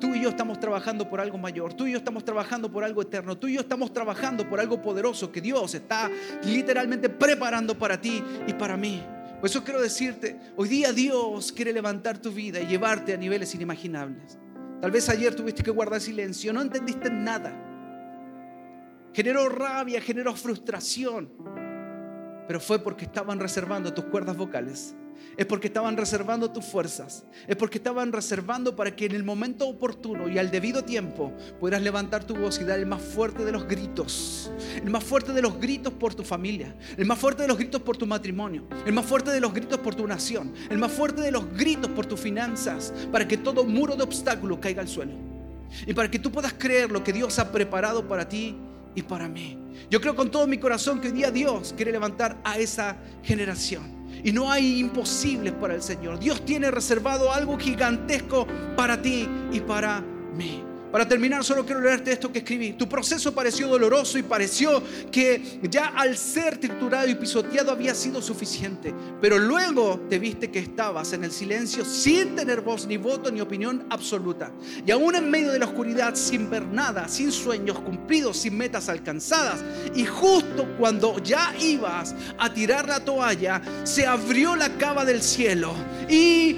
Tú 0.00 0.14
y 0.14 0.22
yo 0.22 0.28
estamos 0.28 0.60
trabajando 0.60 1.08
por 1.08 1.20
algo 1.20 1.38
mayor, 1.38 1.74
tú 1.74 1.86
y 1.86 1.92
yo 1.92 1.98
estamos 1.98 2.24
trabajando 2.24 2.70
por 2.70 2.84
algo 2.84 3.02
eterno, 3.02 3.36
tú 3.36 3.48
y 3.48 3.54
yo 3.54 3.60
estamos 3.60 3.92
trabajando 3.92 4.48
por 4.48 4.60
algo 4.60 4.80
poderoso 4.80 5.32
que 5.32 5.40
Dios 5.40 5.74
está 5.74 6.10
literalmente 6.44 7.08
preparando 7.08 7.76
para 7.76 8.00
ti 8.00 8.22
y 8.46 8.52
para 8.52 8.76
mí. 8.76 9.02
Por 9.40 9.50
eso 9.50 9.64
quiero 9.64 9.80
decirte, 9.80 10.38
hoy 10.56 10.68
día 10.68 10.92
Dios 10.92 11.52
quiere 11.52 11.72
levantar 11.72 12.18
tu 12.18 12.30
vida 12.30 12.60
y 12.60 12.66
llevarte 12.66 13.14
a 13.14 13.16
niveles 13.16 13.54
inimaginables. 13.54 14.38
Tal 14.80 14.90
vez 14.90 15.08
ayer 15.08 15.34
tuviste 15.34 15.62
que 15.62 15.70
guardar 15.70 16.00
silencio, 16.00 16.52
no 16.52 16.60
entendiste 16.60 17.10
nada. 17.10 17.52
Generó 19.12 19.48
rabia, 19.48 20.00
generó 20.00 20.34
frustración, 20.34 21.30
pero 22.46 22.60
fue 22.60 22.78
porque 22.78 23.06
estaban 23.06 23.40
reservando 23.40 23.94
tus 23.94 24.04
cuerdas 24.04 24.36
vocales 24.36 24.94
es 25.36 25.46
porque 25.46 25.68
estaban 25.68 25.96
reservando 25.96 26.50
tus 26.50 26.64
fuerzas, 26.64 27.24
es 27.46 27.56
porque 27.56 27.78
estaban 27.78 28.12
reservando 28.12 28.74
para 28.76 28.94
que 28.94 29.06
en 29.06 29.12
el 29.12 29.24
momento 29.24 29.68
oportuno 29.68 30.28
y 30.28 30.38
al 30.38 30.50
debido 30.50 30.84
tiempo 30.84 31.32
puedas 31.60 31.82
levantar 31.82 32.24
tu 32.24 32.34
voz 32.34 32.60
y 32.60 32.64
dar 32.64 32.78
el 32.78 32.86
más 32.86 33.02
fuerte 33.02 33.44
de 33.44 33.52
los 33.52 33.66
gritos, 33.66 34.50
el 34.76 34.90
más 34.90 35.04
fuerte 35.04 35.32
de 35.32 35.42
los 35.42 35.58
gritos 35.60 35.92
por 35.92 36.14
tu 36.14 36.22
familia, 36.22 36.74
el 36.96 37.06
más 37.06 37.18
fuerte 37.18 37.42
de 37.42 37.48
los 37.48 37.58
gritos 37.58 37.82
por 37.82 37.96
tu 37.96 38.06
matrimonio, 38.06 38.66
el 38.86 38.92
más 38.92 39.06
fuerte 39.06 39.30
de 39.30 39.40
los 39.40 39.52
gritos 39.52 39.78
por 39.78 39.94
tu 39.94 40.06
nación, 40.06 40.52
el 40.70 40.78
más 40.78 40.92
fuerte 40.92 41.20
de 41.20 41.30
los 41.30 41.52
gritos 41.54 41.90
por 41.90 42.06
tus 42.06 42.20
finanzas, 42.20 42.92
para 43.12 43.28
que 43.28 43.36
todo 43.36 43.64
muro 43.64 43.96
de 43.96 44.02
obstáculo 44.02 44.60
caiga 44.60 44.82
al 44.82 44.88
suelo 44.88 45.12
y 45.86 45.94
para 45.94 46.10
que 46.10 46.18
tú 46.18 46.30
puedas 46.30 46.54
creer 46.54 46.90
lo 46.90 47.02
que 47.02 47.12
Dios 47.12 47.38
ha 47.38 47.50
preparado 47.50 48.06
para 48.06 48.28
ti 48.28 48.56
y 48.94 49.02
para 49.02 49.28
mí. 49.28 49.58
Yo 49.90 50.00
creo 50.00 50.16
con 50.16 50.30
todo 50.30 50.46
mi 50.46 50.58
corazón 50.58 51.00
que 51.00 51.08
hoy 51.08 51.14
día 51.14 51.30
Dios 51.30 51.74
quiere 51.76 51.92
levantar 51.92 52.38
a 52.44 52.58
esa 52.58 52.96
generación. 53.22 53.95
Y 54.26 54.32
no 54.32 54.50
hay 54.50 54.80
imposibles 54.80 55.52
para 55.52 55.76
el 55.76 55.82
Señor. 55.82 56.18
Dios 56.18 56.44
tiene 56.44 56.72
reservado 56.72 57.32
algo 57.32 57.56
gigantesco 57.56 58.44
para 58.74 59.00
ti 59.00 59.28
y 59.52 59.60
para 59.60 60.00
mí. 60.34 60.64
Para 60.90 61.06
terminar, 61.06 61.44
solo 61.44 61.64
quiero 61.66 61.80
leerte 61.80 62.12
esto 62.12 62.32
que 62.32 62.38
escribí. 62.38 62.72
Tu 62.72 62.88
proceso 62.88 63.34
pareció 63.34 63.68
doloroso 63.68 64.18
y 64.18 64.22
pareció 64.22 64.82
que 65.10 65.58
ya 65.62 65.88
al 65.88 66.16
ser 66.16 66.58
triturado 66.58 67.08
y 67.08 67.14
pisoteado 67.14 67.72
había 67.72 67.94
sido 67.94 68.22
suficiente. 68.22 68.94
Pero 69.20 69.38
luego 69.38 70.00
te 70.08 70.18
viste 70.18 70.50
que 70.50 70.58
estabas 70.58 71.12
en 71.12 71.24
el 71.24 71.32
silencio 71.32 71.84
sin 71.84 72.36
tener 72.36 72.60
voz, 72.60 72.86
ni 72.86 72.96
voto, 72.96 73.30
ni 73.30 73.40
opinión 73.40 73.86
absoluta. 73.90 74.52
Y 74.86 74.90
aún 74.90 75.14
en 75.16 75.30
medio 75.30 75.52
de 75.52 75.58
la 75.58 75.66
oscuridad, 75.66 76.14
sin 76.14 76.48
ver 76.48 76.66
nada, 76.66 77.08
sin 77.08 77.32
sueños 77.32 77.78
cumplidos, 77.80 78.38
sin 78.38 78.56
metas 78.56 78.88
alcanzadas. 78.88 79.64
Y 79.94 80.04
justo 80.04 80.66
cuando 80.78 81.18
ya 81.22 81.54
ibas 81.60 82.14
a 82.38 82.52
tirar 82.52 82.88
la 82.88 83.00
toalla, 83.00 83.60
se 83.84 84.06
abrió 84.06 84.56
la 84.56 84.70
cava 84.78 85.04
del 85.04 85.22
cielo 85.22 85.74
y, 86.08 86.56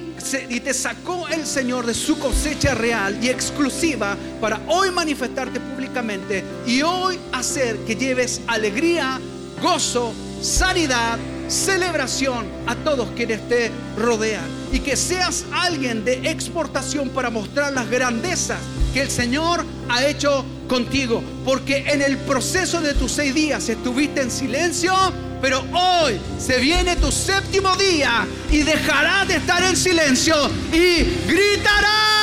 y 0.48 0.60
te 0.60 0.74
sacó 0.74 1.28
el 1.28 1.46
Señor 1.46 1.86
de 1.86 1.94
su 1.94 2.18
cosecha 2.18 2.74
real 2.74 3.18
y 3.22 3.28
exclusiva 3.28 4.16
para 4.40 4.60
hoy 4.68 4.90
manifestarte 4.90 5.60
públicamente 5.60 6.44
y 6.66 6.82
hoy 6.82 7.18
hacer 7.32 7.76
que 7.86 7.96
lleves 7.96 8.40
alegría, 8.46 9.20
gozo, 9.62 10.12
sanidad, 10.42 11.18
celebración 11.48 12.46
a 12.66 12.74
todos 12.76 13.08
quienes 13.16 13.48
te 13.48 13.70
rodean 13.96 14.44
y 14.72 14.80
que 14.80 14.96
seas 14.96 15.44
alguien 15.52 16.04
de 16.04 16.30
exportación 16.30 17.08
para 17.10 17.30
mostrar 17.30 17.72
las 17.72 17.88
grandezas 17.88 18.58
que 18.92 19.02
el 19.02 19.10
Señor 19.10 19.64
ha 19.88 20.06
hecho 20.06 20.44
contigo. 20.68 21.22
Porque 21.44 21.84
en 21.88 22.02
el 22.02 22.18
proceso 22.18 22.80
de 22.80 22.94
tus 22.94 23.12
seis 23.12 23.34
días 23.34 23.68
estuviste 23.68 24.20
en 24.20 24.30
silencio, 24.30 24.92
pero 25.40 25.64
hoy 25.72 26.20
se 26.38 26.58
viene 26.58 26.96
tu 26.96 27.10
séptimo 27.12 27.74
día 27.76 28.26
y 28.50 28.62
dejarás 28.62 29.28
de 29.28 29.36
estar 29.36 29.62
en 29.62 29.76
silencio 29.76 30.34
y 30.72 31.04
gritarás 31.26 32.18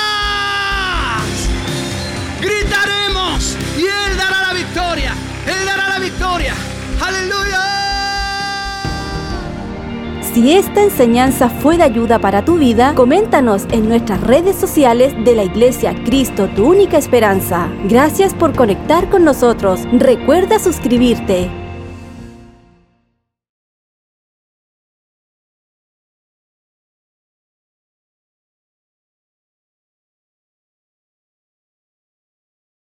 gritaremos. 2.45 3.55
Él 3.77 4.17
dará 5.65 5.89
la 5.89 5.99
victoria. 5.99 6.53
Aleluya. 7.01 7.61
Si 10.33 10.53
esta 10.53 10.83
enseñanza 10.83 11.49
fue 11.49 11.77
de 11.77 11.83
ayuda 11.83 12.19
para 12.19 12.43
tu 12.43 12.57
vida, 12.57 12.93
coméntanos 12.95 13.65
en 13.71 13.87
nuestras 13.87 14.21
redes 14.21 14.55
sociales 14.55 15.13
de 15.23 15.35
la 15.35 15.43
Iglesia 15.43 15.95
Cristo, 16.03 16.49
tu 16.55 16.65
única 16.67 16.97
esperanza. 16.97 17.69
Gracias 17.85 18.33
por 18.33 18.53
conectar 18.53 19.09
con 19.09 19.23
nosotros. 19.23 19.81
Recuerda 19.93 20.59
suscribirte. 20.59 21.64